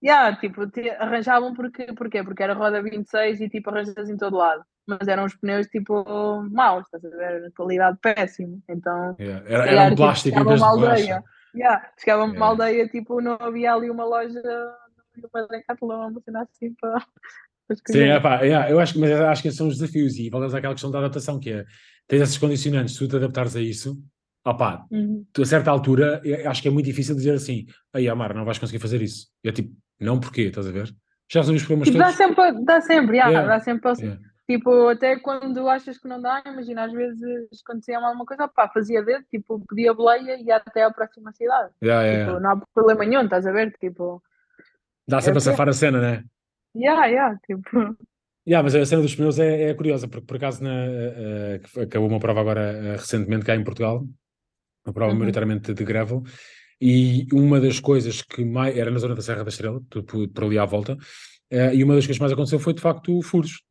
[0.03, 2.23] Yeah, tipo, te, arranjavam porque, porquê?
[2.23, 4.63] Porque era roda 26 e tipo arranjas em todo lado.
[4.85, 6.03] Mas eram os pneus tipo
[6.51, 7.51] maus, estás a ver?
[7.53, 8.59] Qualidade péssima.
[8.69, 9.43] Então, yeah.
[9.49, 11.23] era, era um tipo, plástico tipo, em vez de aldeia.
[11.55, 12.37] Yeah, chegava yeah.
[12.37, 14.39] uma aldeia, tipo, não havia ali uma loja,
[15.33, 17.03] uma Decathlon, uma cena assim para.
[17.87, 20.73] Sim, epá, yeah, eu acho que, mas acho que são os desafios e voltamos àquela
[20.73, 21.65] questão da adaptação, que é
[22.07, 24.01] tens esses condicionantes, se tu te adaptares a isso,
[24.49, 25.25] opá, uhum.
[25.33, 28.57] tu a certa altura acho que é muito difícil dizer assim, aí Amar, não vais
[28.57, 29.27] conseguir fazer isso.
[29.43, 30.87] É tipo, não porquê, estás a ver?
[31.29, 32.17] Já sabes os problemas tipo, todos.
[32.17, 33.47] Dá sempre, dá sempre, yeah, yeah.
[33.47, 33.91] dá sempre.
[33.99, 34.21] Yeah.
[34.49, 38.69] Tipo, até quando achas que não dá, imagina, às vezes quando se alguma coisa, pá,
[38.69, 41.73] fazia dedo, tipo, pedia boleia e ia até à próxima cidade.
[41.83, 43.73] Yeah, yeah, tipo, não há problema nenhum, estás a ver?
[43.77, 44.23] Tipo,
[45.05, 46.23] Dá sempre é a safar a cena, né?
[46.73, 47.97] yeah, yeah, tipo,
[48.47, 52.07] Yeah, mas a cena dos pneus é, é curiosa, porque por acaso na, eh, acabou
[52.07, 54.07] uma prova agora eh, recentemente cá em Portugal,
[54.87, 55.17] uma prova Uhum.
[55.19, 56.23] maioritariamente de gravel,
[56.79, 60.43] e uma das coisas que mais era na zona da Serra da Estrela, por, por
[60.43, 60.97] ali à volta,
[61.49, 63.61] eh, e uma das coisas que mais aconteceu foi de facto furos.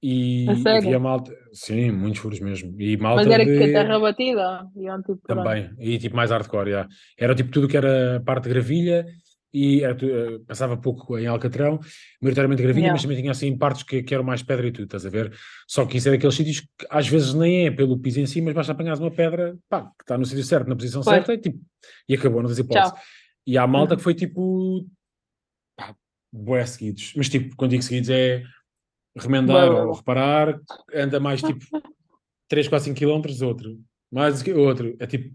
[0.00, 2.80] E havia malta, sim, muitos furos mesmo.
[2.80, 6.30] E malta mas era de, que a terra batida, iam tipo, também, e tipo mais
[6.30, 6.88] hardcore, yeah.
[7.18, 9.04] Era tipo tudo que era parte de gravilha
[9.52, 9.94] e eh,
[10.46, 11.80] passava pouco em Alcatrão,
[12.20, 15.06] maioritariamente gravilha, mas também tinha assim partes que, que eram mais pedra e tudo, estás
[15.06, 15.32] a ver?
[15.66, 18.40] Só que isso é daqueles sítios que às vezes nem é pelo piso em si,
[18.42, 21.16] mas basta apanhar uma pedra, pá, que está no sítio certo, na posição Pois.
[21.16, 21.58] certa e tipo,
[22.08, 22.92] e acabou, não tens hipótese.
[22.92, 23.02] Tchau.
[23.46, 23.96] E há malta Uhum.
[23.98, 24.86] que foi tipo,
[25.76, 25.94] pá,
[26.32, 28.42] bué seguidos, mas tipo, quando digo seguidos é
[29.16, 30.60] remendar bué, ou reparar,
[30.94, 31.64] anda mais tipo
[32.48, 33.80] 3, 4, 5 km, outro,
[34.12, 35.34] mais do que outro, é tipo,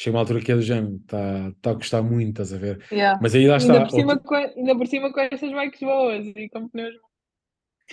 [0.00, 2.82] chega uma altura que é do género, está tá a custar muito, estás a ver?
[2.90, 3.18] Yeah.
[3.20, 3.74] Mas aí lá está.
[3.74, 6.94] Ainda, por cima, com, ainda por cima com essas bikes boas e com pneus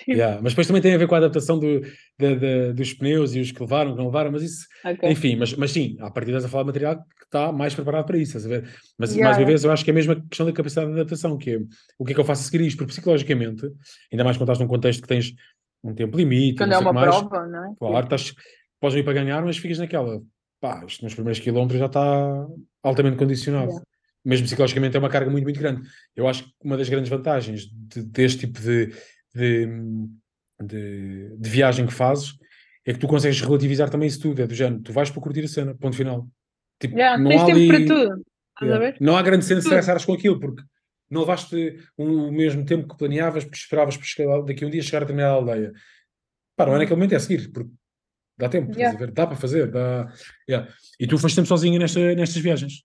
[0.08, 1.82] Yeah, Mas depois também tem a ver com a adaptação do,
[2.20, 5.10] da- da- dos pneus e os que levaram, que não levaram, mas isso, Ok.
[5.10, 8.16] enfim, mas, mas sim, a partir dessa falar de material que está mais preparado para
[8.18, 8.70] isso, estás a ver?
[8.98, 10.94] Mas Yeah, mais uma vez, eu acho que é mesmo a questão da capacidade de
[10.94, 11.58] adaptação, que é
[11.98, 13.66] o que é que eu faço a seguir isto, porque psicologicamente,
[14.12, 15.34] ainda mais quando estás num contexto que tens
[15.84, 17.76] um tempo limite, Quando é uma que mais, prova, não é?
[17.80, 18.34] Claro, estás,
[18.80, 20.22] podes ir para ganhar, mas ficas naquela.
[20.60, 22.48] Pá, isto nos primeiros quilómetros já está
[22.84, 23.68] altamente condicionado.
[23.68, 23.86] Yeah.
[24.26, 25.88] Mesmo psicologicamente é uma carga muito, muito grande.
[26.16, 28.88] Eu acho que uma das grandes vantagens de- deste tipo de,
[29.34, 29.68] de,
[30.62, 32.34] de, de viagem que fazes
[32.86, 34.42] é que tu consegues relativizar também isso tudo.
[34.42, 36.28] É do género, tu vais para curtir a cena, ponto final.
[36.80, 38.24] Tipo, Yeah, não tens há tempo ali- para tudo.
[38.62, 38.98] Yeah.
[39.00, 40.64] Não há grande cena de estressares com aquilo, porque
[41.10, 44.72] não levaste um- o mesmo tempo que planeavas, porque esperavas por chegar- daqui a um
[44.72, 45.72] dia chegar a determinada aldeia.
[46.56, 47.70] Pá, não é naquele momento, é a seguir, porque
[48.38, 48.98] dá tempo, Yeah.
[48.98, 49.12] ver?
[49.12, 50.12] Dá para fazer, dá.
[50.50, 50.72] yeah.
[51.00, 52.84] E tu foste sempre sozinha nesta, nestas viagens.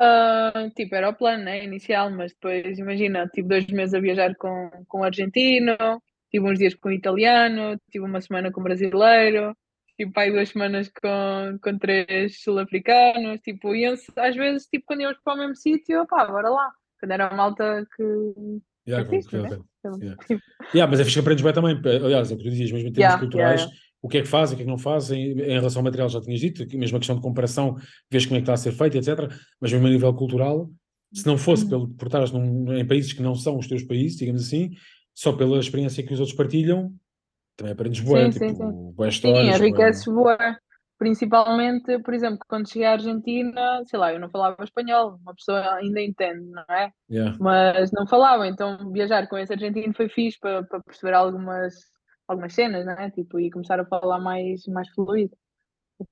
[0.00, 4.34] Ah, tipo, era o plano, né, inicial, mas depois, imagina, tive dois meses a viajar
[4.36, 5.76] com, com um argentino,
[6.30, 9.56] tive uns dias com um italiano, tive uma semana com um brasileiro,
[9.96, 15.18] tive aí duas semanas com, com três sul-africanos, tipo, iam-se, às vezes, tipo, quando íamos
[15.24, 16.70] para o mesmo sítio, pá, bora lá.
[17.00, 18.02] Quando era a malta que...
[18.88, 19.58] Yeah, É fixe, né?
[20.02, 20.16] Yeah.
[20.74, 21.80] Yeah, mas é fixe que aprendes bem também.
[22.04, 24.22] Aliás, é o que tu dizias, mesmo em termos Yeah, culturais, yeah, o que é
[24.22, 26.62] que faz, o que é que não faz, em, relação ao material já tinhas dito,
[26.76, 27.76] mesmo a questão de comparação,
[28.10, 29.30] vês como é que está a ser feito, etc.
[29.60, 30.70] Mas mesmo a nível cultural,
[31.14, 31.70] se não fosse Uhum.
[31.70, 34.70] pelo, por num- em países que não são os teus países, digamos assim,
[35.14, 36.92] só pela experiência que os outros partilham,
[37.56, 39.58] também aprendes bué, Sim, sim, tipo, bué Sim, histórias.
[39.58, 40.56] bué- enriqueces bué.
[40.98, 45.76] Principalmente, por exemplo, quando cheguei à Argentina, sei lá, eu não falava espanhol, uma pessoa
[45.76, 46.92] ainda entende, não é?
[47.08, 47.36] Yeah.
[47.40, 51.74] Mas não falava, então viajar com esse argentino foi fixe para, para perceber algumas,
[52.26, 53.10] algumas cenas, não é?
[53.10, 55.36] Tipo, e começar a falar mais, mais fluido.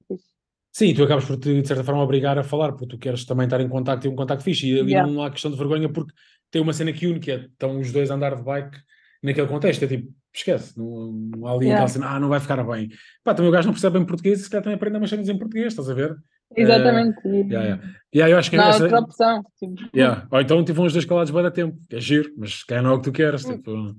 [0.07, 0.37] Fixe.
[0.73, 3.47] Sim, tu acabas por te, de certa forma, obrigar a falar, porque tu queres também
[3.47, 4.71] estar em contacto e um contacto fixe.
[4.71, 5.11] E ali Yeah.
[5.11, 6.13] não há questão de vergonha, porque
[6.51, 8.79] tem uma cena que une, que é estão os dois a andar de bike
[9.23, 9.85] naquele contexto.
[9.85, 11.75] É tipo, esquece, não, não há ali Yeah.
[11.85, 12.89] aquela cena, ah, não vai ficar bem.
[13.25, 15.29] Pá, também o gajo não percebe bem português e se calhar também aprende umas cenas
[15.29, 16.17] em português, estás a ver?
[16.57, 17.17] Exatamente.
[17.27, 17.83] e Yeah, yeah.
[18.15, 19.43] Yeah, eu acho que não essa- outra opção.
[19.59, 20.27] Tipo, yeah.
[20.31, 22.83] Ou então tive uns dois calados bem da tempo, que é giro, mas se calhar
[22.85, 23.45] não é o que tu queres.
[23.45, 23.57] Hum.
[23.57, 23.95] Tipo...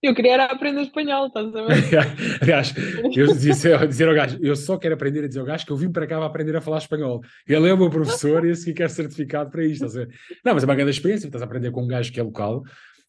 [0.00, 1.74] Eu queria era aprender espanhol, estás a ver?
[2.42, 2.72] Aliás,
[3.16, 5.72] eu disse ao- dizer ao gajo, eu só quero aprender a dizer ao gajo que
[5.72, 7.20] eu vim para cá para aprender a falar espanhol.
[7.48, 9.84] Ele é o meu professor e esse que quer certificado para isto.
[9.84, 10.14] estás a ver?
[10.44, 12.62] Não, mas é uma grande experiência, estás a aprender com um gajo que é local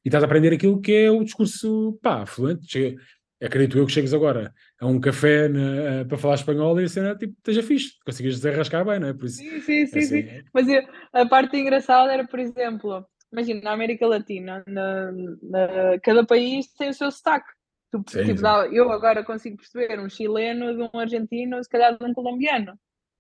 [0.10, 2.95] estás a aprender aquilo que é o discurso, pá, fluente.
[3.41, 7.16] Acredito eu que chegues agora a um café na- para falar espanhol e a cena,
[7.16, 9.14] tipo, esteja fixe, consigas desenrascar bem, não é?
[9.14, 10.43] Por isso, Sim, sim, sim, assim, sim.
[10.53, 10.84] Mas eu-
[11.14, 16.89] a parte engraçada era, por exemplo, imagina, na América Latina, na, na- cada país tem
[16.89, 17.47] o seu sotaque.
[17.91, 18.76] Tu, Sim, tipo, sim.
[18.76, 22.74] eu agora consigo perceber um chileno de um argentino, se calhar de um colombiano.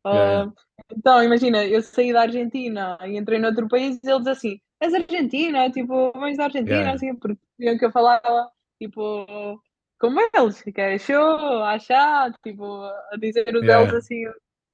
[0.05, 0.53] Yeah, Ah,
[0.91, 5.69] então, imagina, eu saí da Argentina e entrei noutro país e eles assim, és argentina,
[5.71, 6.95] tipo, vens da Argentina, Yeah.
[6.95, 7.41] assim, porque
[7.77, 8.49] que eu falava,
[8.81, 9.61] tipo,
[9.99, 13.83] como eles, que é show, achar, tipo, a dizer os Yeah.
[13.83, 14.23] eles assim,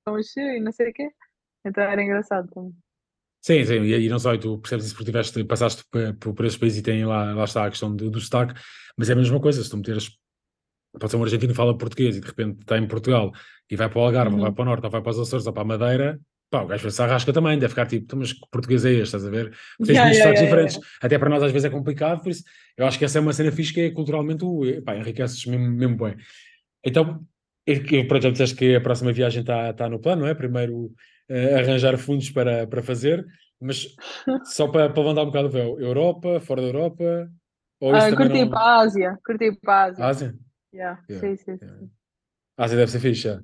[0.06, 1.12] com o show e não sei o quê.
[1.66, 2.74] Então era engraçado também.
[3.42, 6.34] Sim, sim, e, e não só, e tu percebes isso porque tiveste, passaste por, por,
[6.34, 8.60] por esses países e tem lá, lá está a questão do, do sotaque,
[8.98, 10.10] mas é a mesma coisa, se tu meteres,
[11.00, 13.32] pode ser um argentino que fala português e de repente está em Portugal
[13.70, 14.44] e vai para o Algarve, ou Uhum.
[14.44, 16.20] vai para o Norte, ou vai para os Açores, ou para a Madeira,
[16.50, 19.04] pá, o gajo vai-se arrasca também, deve ficar tipo, "Então, mas que português é este,
[19.04, 19.50] estás a ver?
[19.78, 22.30] Porque tens Yeah, muitos yeah, yeah, diferentes, até para nós às vezes é complicado, por
[22.30, 22.44] isso
[22.78, 25.68] eu acho que essa é uma cena fixe que é culturalmente, o- pá, enriqueces mesmo,
[25.70, 26.16] mesmo bem.
[26.84, 27.22] Então,
[28.08, 30.36] pronto, já disseste que a próxima viagem está está no plano, não é?
[30.36, 30.92] Primeiro
[31.28, 33.26] eh, arranjar fundos para, para fazer,
[33.60, 33.88] mas
[34.44, 37.28] só para, para levantar um bocado o véu, Europa, fora da Europa,
[37.80, 38.50] Ou Ah, curti não...
[38.50, 40.06] para a Ásia, curti para a Ásia.
[40.06, 40.36] Ásia?
[40.76, 41.80] Yeah, Yeah, Sim, sim, yeah.
[41.80, 41.92] sim.
[42.58, 43.40] Ásia deve ser fixe.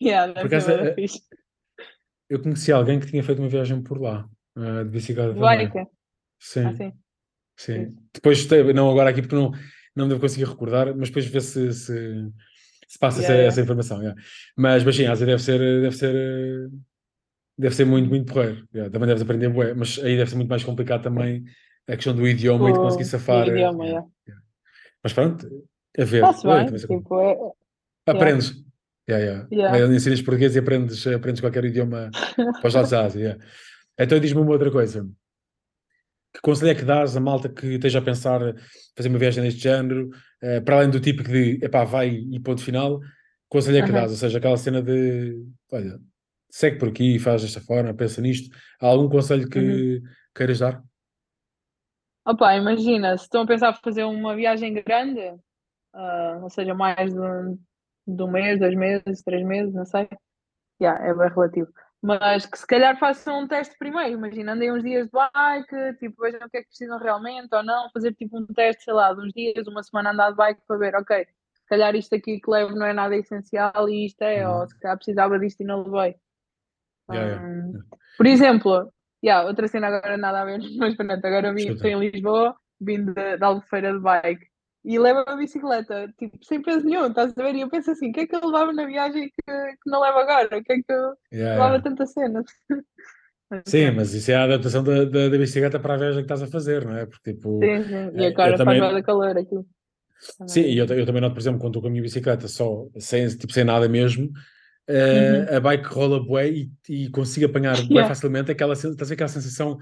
[0.00, 1.22] Yeah, deve acaso, ser da eh, fixe.
[2.30, 5.68] Eu conheci alguém que tinha feito uma viagem por lá, ah, de bicicleta De também.
[5.68, 5.90] bike?
[6.38, 6.92] Sim, Ah, sim.
[7.56, 7.96] sim.
[8.14, 9.50] Depois, te- não agora aqui porque não,
[9.96, 12.32] não devo conseguir recordar, mas depois vê se, se,
[12.88, 14.00] se passa essa, essa informação.
[14.56, 16.68] Mas, mas sim, a deve ser, deve ser, eh,
[17.58, 18.66] deve ser muito, muito porreiro.
[18.74, 18.90] yeah.
[18.92, 21.44] Também deves aprender bué, mas aí deve ser muito mais complicado também
[21.88, 23.48] a questão do idioma e de conseguir O, o safar.
[23.48, 24.06] eh, idioma, yeah.
[24.28, 24.44] yeah.
[25.02, 25.48] Mas pronto,
[25.98, 26.24] a ver.
[26.24, 26.66] Está-se bem,
[27.00, 27.36] tipo, é,
[28.10, 28.54] Aprendes.
[29.08, 29.48] Yeah, yeah.
[29.52, 29.86] Yeah.
[29.86, 33.20] Vai, Ensinas português e aprendes, aprendes qualquer idioma para os lados da Ásia.
[33.20, 33.44] yeah.
[33.98, 35.08] Então diz-me uma outra coisa.
[36.34, 38.40] Que conselho é que dás a malta que esteja a pensar
[38.96, 40.08] fazer uma viagem deste género,
[40.40, 43.00] eh, para além do típico de epá, vai e ponto final,
[43.50, 44.00] conselho é que Aham.
[44.00, 44.12] dás?
[44.12, 46.00] Ou seja, aquela cena de olha,
[46.50, 48.48] segue por aqui, faz desta forma, pensa nisto.
[48.80, 50.02] Há algum conselho que Uhum.
[50.34, 50.82] queiras dar?
[52.26, 55.20] Opa, imagina, se estão a pensar fazer uma viagem grande,
[55.94, 57.58] ah, ou seja, mais de um,
[58.06, 60.08] de um mês, dois meses, três meses, não sei,
[60.80, 61.68] yeah, é bem relativo.
[62.02, 66.22] Mas que se calhar façam um teste primeiro, imagina, andem uns dias de bike, tipo,
[66.22, 69.12] vejam o que é que precisam realmente ou não, fazer tipo um teste, sei lá,
[69.14, 72.40] de uns dias, uma semana andar de bike para ver, ok, se calhar isto aqui
[72.40, 74.60] que levo não é nada essencial e isto é, Uhum.
[74.60, 76.16] ou se calhar precisava disto e não levei.
[77.10, 77.84] Yeah, Hum, yeah.
[78.16, 78.92] por exemplo,
[79.24, 83.04] yeah, outra cena agora nada a ver, mas pronto, agora vim, estou em Lisboa, vim
[83.04, 84.46] de, de Albufeira de bike
[84.84, 87.54] e levo a bicicleta, tipo, sem peso nenhum, estás a ver?
[87.54, 90.00] E eu penso assim, o que é que eu levava na viagem que, que não
[90.00, 90.58] levo agora?
[90.58, 91.82] O que é que eu Yeah, levava yeah.
[91.82, 92.44] tanta cena?
[93.66, 96.42] Sim, mas isso é a adaptação da, da, da bicicleta para a viagem que estás
[96.42, 97.06] a fazer, não é?
[97.06, 97.60] Porque tipo.
[97.62, 98.20] Sim, sim.
[98.20, 99.56] E eh, agora faz também- bué de calor aqui.
[100.46, 101.00] Sim, e eu, Também.
[101.00, 103.64] eu também noto, por exemplo, quando estou com a minha bicicleta só, sem, tipo, sem
[103.64, 104.30] nada mesmo,
[104.88, 105.56] eh, Uhum.
[105.56, 108.08] a bike rola bué e, e consigo apanhar bué Yeah.
[108.14, 109.78] facilmente aquela, estás a ver aquela sensação,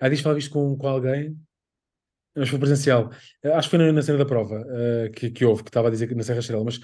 [0.00, 1.36] há dias falava isto com, com alguém,
[2.38, 3.10] mas foi presencial,
[3.42, 5.88] Eh, acho que foi na, na cena da prova eh, que, que houve, que estava
[5.88, 6.80] a dizer que na Serra Estrela, mas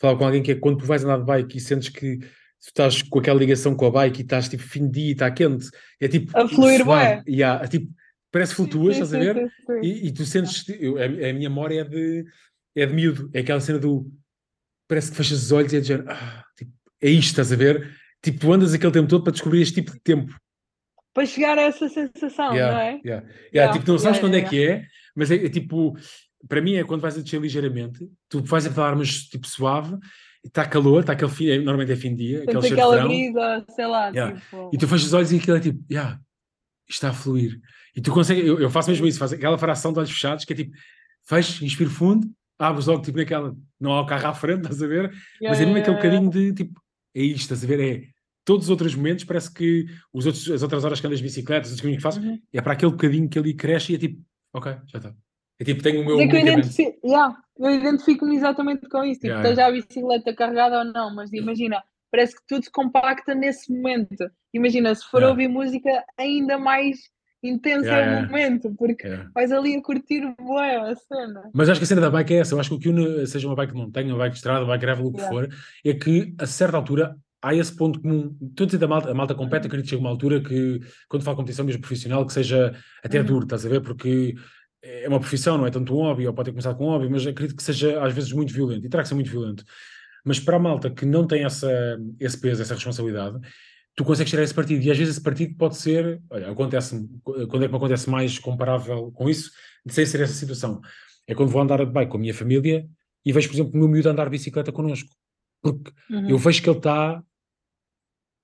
[0.00, 2.28] falava com alguém que é quando tu vais andar de bike e sentes que tu
[2.66, 5.30] estás com aquela ligação com a bike e estás tipo fim de dia e está
[5.30, 5.68] quente,
[6.00, 6.82] é tipo A fluir
[7.26, 7.92] e há, é, tipo,
[8.32, 9.50] parece que flutuas, Sim, estás a ver?
[9.66, 9.80] sim.
[9.82, 12.24] E, e tu sentes, eu, a, a minha memória é de,
[12.76, 14.10] é de miúdo, é aquela cena do
[14.88, 17.56] parece que fechas os olhos e é de género, ah, tipo, é isto, estás a
[17.56, 17.94] ver?
[18.22, 20.34] Tipo, tu andas aquele tempo todo para descobrir este tipo de tempo.
[21.18, 23.00] Para chegar a essa sensação, Yeah, não é?
[23.04, 23.26] yeah.
[23.52, 24.84] Yeah, tipo, não sabes quando é que é,
[25.16, 25.96] mas é, é tipo,
[26.48, 29.96] para mim é quando vais a descer ligeiramente, tu vais a falar, mas tipo suave,
[30.44, 32.80] e está calor, está aquele fim, é- normalmente é fim de dia, aquele cheiro de
[32.82, 34.70] aquela verão, brisa, sei lá, tipo.
[34.72, 36.20] e tu fechas os olhos e aquilo é tipo, yeah,
[36.88, 37.58] está a fluir.
[37.96, 40.52] E tu consegues, eu, eu faço mesmo isso, faço aquela fração de olhos fechados, que
[40.52, 40.70] é tipo,
[41.26, 44.86] fecho, inspiro fundo, abres logo tipo naquela, não há o carro à frente, estás a
[44.86, 45.10] ver?
[45.42, 46.80] Mas é mesmo aquele bocadinho de tipo,
[47.12, 47.80] é isto, estás a ver?
[47.80, 48.17] É
[48.48, 51.68] todos os outros momentos, parece que os outros, as outras horas que andas de bicicleta,
[51.68, 52.38] os caminhos que fazes, Uhum.
[52.50, 54.22] é para aquele bocadinho que ali cresce e é tipo,
[54.54, 55.14] ok, já está.
[55.60, 59.20] É tipo, tenho o meu é que eu identifico, yeah, eu identifico-me exatamente com isso.
[59.20, 63.34] Tipo, Yeah, esteja a bicicleta carregada ou não, mas imagina, parece que tudo se compacta
[63.34, 64.30] nesse momento.
[64.54, 65.30] Imagina, se for Yeah.
[65.30, 66.96] ouvir música, ainda mais
[67.42, 68.26] intenso Yeah, é o yeah.
[68.28, 69.26] momento, porque É.
[69.34, 71.50] vais ali a curtir bué a cena.
[71.52, 72.54] Mas acho que a cena da bike é essa.
[72.54, 74.60] Eu acho que o que une, seja uma bike de montanha, uma bike de estrada,
[74.64, 75.36] uma bike gravel, o que Yeah.
[75.48, 78.36] for, é que a certa altura há esse ponto comum.
[78.42, 81.22] Estou a dizer da malta, a malta compete, acredito que chega uma altura que, quando
[81.22, 83.26] fala competição mesmo profissional, que seja até Uhum.
[83.26, 83.80] duro, estás a ver?
[83.80, 84.34] Porque
[84.82, 87.08] é uma profissão, não é tanto um hobby, ou pode ter começado com um hobby,
[87.08, 89.64] mas acredito que seja às vezes muito violento, e terá que ser muito violento.
[90.24, 91.70] Mas para a malta que não tem essa,
[92.20, 93.38] esse peso, essa responsabilidade,
[93.96, 97.62] tu consegues tirar esse partido, e às vezes esse partido pode ser, olha, acontece quando
[97.64, 99.50] é que me acontece mais comparável com isso,
[99.88, 100.80] sem ser essa situação?
[101.26, 102.86] É quando vou andar de bike com a minha família
[103.24, 105.10] e vejo, por exemplo, o meu miúdo andar de bicicleta connosco.
[105.60, 106.28] Porque Uhum.
[106.30, 107.22] eu vejo que ele está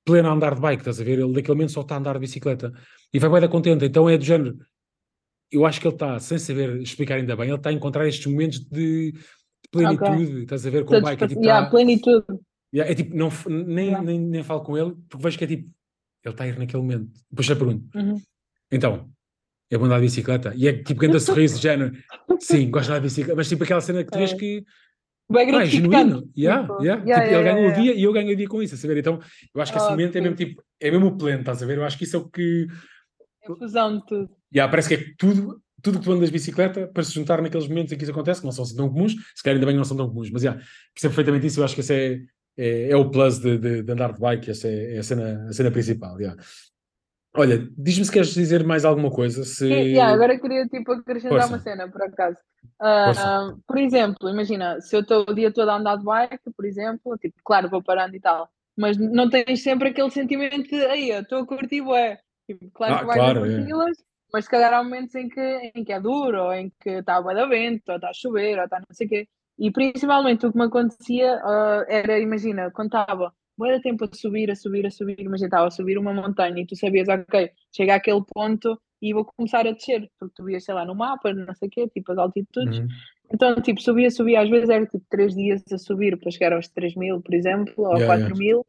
[0.04, 1.18] pleno a andar de bike, estás a ver?
[1.18, 2.72] Ele daquele momento só está a andar de bicicleta.
[3.12, 3.84] E vai bem da contente.
[3.84, 4.58] Então é do género.
[5.50, 8.26] Eu acho que ele está, sem saber explicar ainda bem, ele está a encontrar estes
[8.26, 9.18] momentos de, de
[9.70, 10.84] plenitude, estás a ver?
[10.84, 11.24] Com o bike.
[11.24, 12.24] É, tipo, yeah, tá- plenitude.
[12.74, 14.04] Yeah, é tipo, não, nem, Yeah.
[14.04, 15.70] nem, nem falo com ele, porque vejo que é tipo,
[16.24, 17.10] ele está a ir naquele momento.
[17.30, 18.20] Depois já pergunto, Uhum.
[18.72, 19.08] então,
[19.70, 20.52] é bom andar de bicicleta?
[20.56, 21.92] E é tipo, grande sorriso, de género,
[22.40, 24.36] sim, gosto de andar de bicicleta, mas tipo aquela cena que tu vês É.
[24.36, 24.64] que
[25.30, 26.30] Bem pá, é genuíno.
[26.36, 27.02] Yeah, tipo, yeah.
[27.02, 28.74] yeah, Tipo, yeah, ele ganha yeah, o dia e eu ganho o dia com isso,
[28.74, 28.98] a saber?
[28.98, 29.18] Então,
[29.54, 31.62] eu acho que esse Oh, momento é que mesmo tipo, é mesmo o pleno, estás
[31.62, 31.78] a ver?
[31.78, 32.66] Eu acho que isso é o que.
[33.42, 34.30] É a fusão de tudo.
[34.54, 37.66] Yeah, parece que é tudo, tudo que tu andas de bicicleta para se juntar naqueles
[37.68, 39.74] momentos em que isso acontece, que não são assim tão comuns, se calhar ainda bem
[39.74, 40.60] que não são tão comuns, mas yeah,
[40.94, 41.60] percebo perfeitamente isso.
[41.60, 42.20] Eu acho que esse é,
[42.56, 45.46] é, é o plus de, de, de andar de bike, essa é, é a, cena,
[45.48, 46.18] a cena principal.
[46.20, 46.40] yeah.
[47.36, 49.42] Olha, diz-me se queres dizer mais alguma coisa.
[49.44, 49.66] Se...
[49.66, 51.48] Sim, yeah, agora queria tipo, acrescentar Força.
[51.48, 52.36] uma cena, por acaso.
[52.78, 53.56] Força.
[53.66, 57.16] por exemplo, imagina, se eu estou o dia todo a andar de bike, por exemplo,
[57.18, 61.22] tipo, claro, vou parando e tal, mas não tens sempre aquele sentimento de aí, eu
[61.22, 62.18] estou a curtir bué.
[62.46, 63.56] Tipo, claro Ah, que vais claro, é.
[63.56, 63.96] curti-las,
[64.32, 67.16] mas se calhar há momentos em que, em que é duro, ou em que está
[67.16, 69.28] a da vento, ou está a chover, ou está não sei o quê.
[69.58, 74.50] E principalmente o que me acontecia uh, era, imagina, quando estava muito tempo a subir,
[74.50, 77.94] a subir, a subir, imagina, estava a subir uma montanha e tu sabias, ok, chega
[77.94, 81.54] àquele ponto e vou começar a descer, porque tu vias, sei lá, no mapa, não
[81.54, 82.78] sei o quê, tipo as altitudes.
[82.78, 82.88] Uhum.
[83.32, 86.68] Então, tipo, subia, subia, às vezes era tipo três dias a subir para chegar aos
[86.68, 88.38] 3 mil, por exemplo, ou yeah, 4 yeah.
[88.38, 88.66] mil.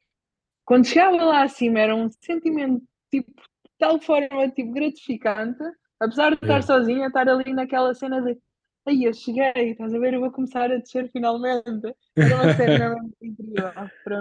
[0.66, 5.64] Quando chegava lá acima era um sentimento, tipo, de tal forma, tipo, gratificante,
[6.00, 6.60] apesar de yeah.
[6.60, 8.38] estar sozinha, estar ali naquela cena de
[8.86, 11.96] aí eu cheguei, estás a ver, eu vou começar a descer finalmente.
[12.16, 13.72] Era uma cena incrível.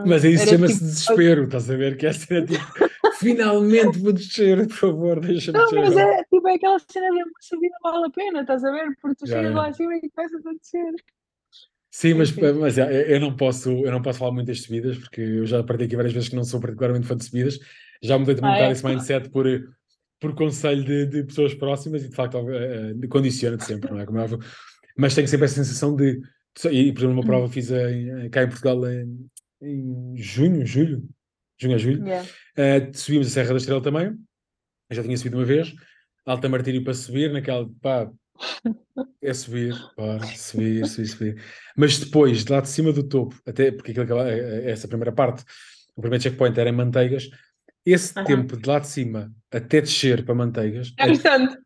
[0.06, 0.86] Mas isso chama-se tipo...
[0.86, 2.64] desespero, estás a ver, que essa cena tipo,
[3.18, 5.74] finalmente vou descer, por favor, deixa-me descer.
[5.74, 8.70] Não, mas é, tipo, é aquela cena de a subida vale a pena, estás a
[8.70, 9.54] ver, porque tu Já chegas é.
[9.54, 10.94] lá acima e começas a descer.
[11.90, 15.46] Sim, mas, mas eu, não posso, eu não posso falar muito das subidas, porque eu
[15.46, 17.60] já partilhei aqui várias vezes que não sou particularmente fã de subidas.
[18.02, 18.72] Já mudei também ah, um bocado é?
[18.72, 19.46] esse mindset por,
[20.24, 24.06] por conselho de, de, pessoas próximas e de facto uh, condiciona-te sempre, não é?
[24.06, 24.38] Como é óbvio.
[24.96, 26.18] Mas tenho sempre essa sensação de.
[26.70, 29.28] E, por exemplo, uma prova fiz em, cá em Portugal em,
[29.60, 31.06] em junho, julho,
[31.60, 32.06] junho a julho.
[32.06, 32.28] Yeah.
[32.56, 34.06] Uh, subimos a Serra da Estrela também.
[34.88, 35.74] Eu já tinha subido uma vez.
[36.24, 37.68] Alta Martírio para subir, naquela.
[37.82, 38.10] pá,
[39.20, 41.42] é subir, bora, subir, subir, subir.
[41.76, 45.12] Mas depois, de lá de cima do topo, até porque aquilo, é, é, essa primeira
[45.12, 45.44] parte,
[45.94, 47.28] o primeiro checkpoint era em manteigas,
[47.84, 48.24] esse uhum.
[48.24, 50.92] tempo de lá de cima até descer para manteigas.
[50.98, 51.58] É bastante.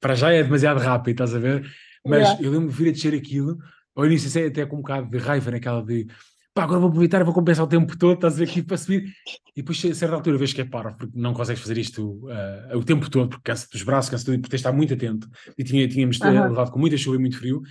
[0.00, 1.70] Para já é demasiado rápido, estás a ver?
[2.04, 2.42] Mas yeah.
[2.42, 3.58] eu lembro de vir a descer aquilo,
[3.94, 6.08] ao início é até com um bocado de raiva naquela de
[6.54, 9.12] pá, agora vou aproveitar vou compensar o tempo todo, estás a ver aqui para subir,
[9.56, 12.76] e depois a certa altura vês que é para, porque não consegues fazer isto uh,
[12.76, 15.28] o tempo todo, porque cansa dos braços, cansa tudo, porque tens de estar muito atento,
[15.56, 16.48] e tinha, tínhamos uhum.
[16.48, 17.62] levado com muita chuva e muito frio,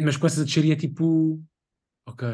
[0.00, 1.42] mas começas a descer e é tipo,
[2.06, 2.28] ok,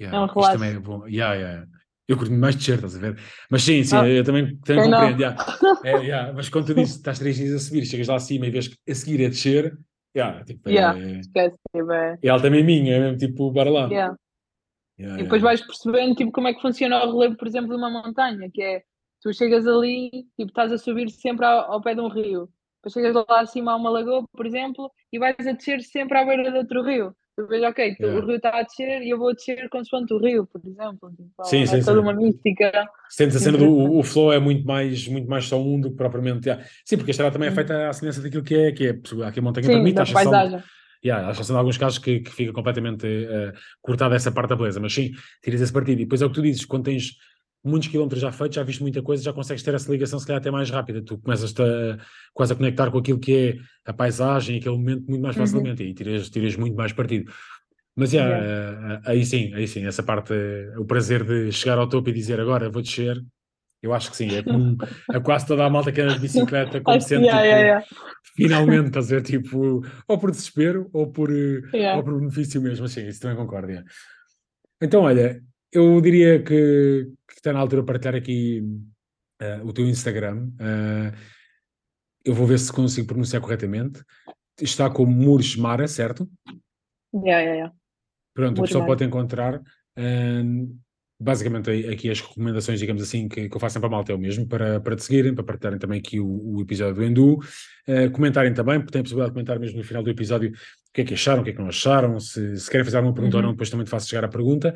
[0.00, 1.66] yeah, é um isto também é bom, yeah, yeah.
[2.08, 3.18] Eu curto mais descer, estás a ver?
[3.50, 5.20] Mas sim, sim, ah, eu também, também compreendo.
[5.20, 5.46] Yeah.
[5.84, 6.32] É, yeah.
[6.32, 8.76] Mas quando tu dizes estás três dias a subir, chegas lá acima e vês que
[8.90, 9.78] a seguir é descer,
[10.16, 11.78] yeah, tipo, yeah, é, esquece, é.
[11.80, 13.86] é ela também minha, é mesmo tipo, bora lá.
[13.88, 14.16] Yeah.
[14.98, 17.76] Yeah, e depois vais percebendo tipo, como é que funciona o relevo, por exemplo, de
[17.76, 18.82] uma montanha, que é
[19.20, 22.48] tu chegas ali, tipo, estás a subir sempre ao, ao pé de um rio.
[22.76, 26.24] Depois chegas lá acima a uma lagoa, por exemplo, e vais a descer sempre à
[26.24, 27.14] beira de outro rio.
[27.34, 28.20] Tu vês, ok, tu, yeah.
[28.20, 31.10] o rio está a descer e eu vou descer consoante o rio, por exemplo.
[31.10, 31.98] Tipo, sim, é sim, toda sim.
[31.98, 32.88] uma mística.
[33.08, 35.96] Sentes a cena do o flow é muito mais, muito mais só um do que
[35.96, 36.48] propriamente.
[36.48, 36.64] Yeah.
[36.84, 38.90] Sim, porque a estrada também é feita à semelhança daquilo que é, que é
[39.26, 40.62] aqui a montanha sim, permite, a paisagem.
[41.04, 44.56] Yeah, acho que são alguns casos que, que fica completamente uh, cortada essa parte da
[44.56, 45.10] beleza, mas sim,
[45.42, 46.00] tiras esse partido.
[46.00, 47.16] E depois é o que tu dizes, quando tens
[47.64, 50.40] muitos quilómetros já feitos, já viste muita coisa, já consegues ter essa ligação se calhar
[50.40, 51.02] até mais rápida.
[51.02, 51.98] Tu começas a,
[52.34, 53.36] quase a conectar com aquilo que
[53.84, 55.42] é a paisagem, aquele momento muito mais uhum.
[55.42, 55.88] facilmente uhum.
[55.88, 57.30] e tiras, tiras muito mais partido.
[57.94, 59.02] Mas yeah, yeah.
[59.04, 60.32] Aí sim, aí sim, essa parte,
[60.78, 63.22] o prazer de chegar ao topo e dizer agora vou descer,
[63.82, 64.76] eu acho que sim, é como
[65.12, 67.86] é quase toda a malta que anda de bicicleta, como sente yeah, tipo, yeah,
[68.36, 71.96] finalmente, estás a ver, tipo, ou por desespero ou por, yeah.
[71.96, 73.84] ou por benefício mesmo, sim, isso também concordo.
[74.80, 75.42] Então, olha,
[75.72, 78.60] eu diria que, que, está na altura de partilhar aqui
[79.40, 80.48] uh, o teu Instagram.
[80.60, 81.16] Uh,
[82.24, 84.04] eu vou ver se consigo pronunciar corretamente.
[84.60, 86.30] Está como Mures Mara, certo?
[87.14, 87.74] Yeah, yeah, yeah.
[88.34, 89.60] Pronto, o pessoal pode encontrar.
[89.98, 90.78] Uh,
[91.22, 94.18] basicamente aqui as recomendações, digamos assim, que, que eu faço sempre a malta é o
[94.18, 98.10] mesmo, para, para te seguirem, para partilharem também aqui o, o episódio do Endu, uh,
[98.12, 101.02] comentarem também, porque tem a possibilidade de comentar mesmo no final do episódio o que
[101.02, 103.36] é que acharam, o que é que não acharam, se, se querem fazer alguma pergunta
[103.36, 103.42] uhum.
[103.42, 104.74] ou não, depois também te faço chegar a pergunta.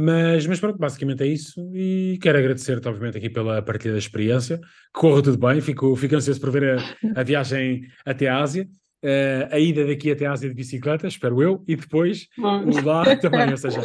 [0.00, 4.60] Mas, mas pronto, basicamente é isso e quero agradecer-te, obviamente, aqui pela partilha da experiência.
[4.92, 8.68] Corra tudo bem, fico, fico ansioso por ver a, a viagem até a Ásia.
[9.02, 13.04] Uh, a ida daqui até a Ásia de bicicleta, espero eu, e depois o lá
[13.16, 13.80] também, ou seja,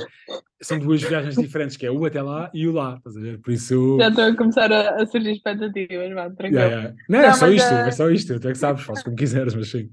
[0.59, 3.39] são duas viagens diferentes, que é o até lá e o lá, estás a ver?
[3.39, 3.97] Por isso.
[3.99, 6.61] Já estou a começar a, a surgir expectativas, vá, tranquilo.
[6.61, 6.95] Yeah, yeah.
[7.09, 7.87] Não, é Não, é só isto, é...
[7.87, 9.89] é só isto, tu é que sabes, faço como quiseres, mas sim.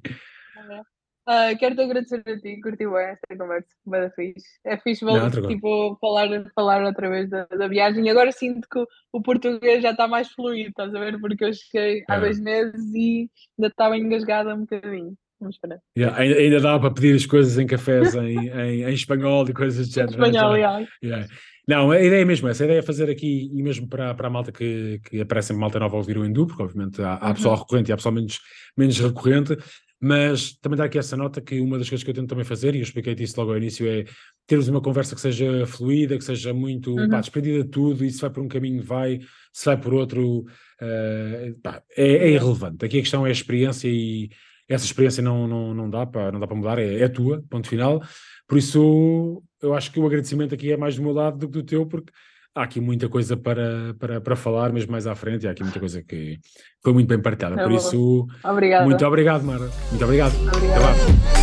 [1.31, 4.49] Uh, Quero-te agradecer a ti, curti bem esta conversa, bem fixe.
[4.65, 6.27] É fixe não, tipo, falar,
[6.57, 8.11] falar outra vez da, da viagem.
[8.11, 11.21] Agora sinto que o, o português já está mais fluido, estás a ver?
[11.21, 12.21] Porque eu cheguei há é.
[12.21, 15.15] dois meses e ainda estava engasgada um bocadinho.
[15.39, 15.79] Vamos esperar.
[15.97, 19.53] Yeah, ainda, ainda dá para pedir as coisas em cafés em, em, em espanhol e
[19.53, 20.19] coisas do género.
[20.19, 20.27] Né?
[20.27, 20.87] Espanhol, yeah.
[21.01, 21.29] yeah.
[21.69, 22.65] Não, a ideia é mesmo essa.
[22.65, 25.79] A ideia é fazer aqui, e mesmo para, para a malta que, que aparece malta
[25.79, 27.35] nova a ouvir o Hindu, porque obviamente há, há uhum.
[27.35, 28.41] pessoal recorrente e há pessoal menos,
[28.77, 29.57] menos recorrente,
[30.01, 32.75] mas também dá aqui essa nota que uma das coisas que eu tento também fazer,
[32.75, 34.07] e eu expliquei-te isso logo ao início, é
[34.47, 37.09] termos uma conversa que seja fluida, que seja muito uhum.
[37.09, 39.21] pá, desprendida de tudo, e se vai por um caminho vai,
[39.53, 42.85] se vai por outro, uh, pá, é, é, irrelevante.
[42.85, 44.31] Aqui a questão é a experiência e
[44.67, 47.69] essa experiência não, não, não, dá, para, não dá para mudar, é, é tua, ponto
[47.69, 48.03] final.
[48.49, 51.53] Por isso, eu acho que o agradecimento aqui é mais do meu lado do que
[51.53, 52.11] do teu, porque
[52.55, 55.79] há aqui muita coisa para, para, para falar, mesmo mais à frente, há aqui muita
[55.79, 56.39] coisa que
[56.83, 57.61] foi muito bem partilhada.
[57.61, 57.77] É Por bom.
[57.77, 58.85] isso, Obrigada.
[58.85, 59.71] muito obrigado, Mara.
[59.91, 60.35] Muito obrigado.
[60.55, 61.40] Obrigada.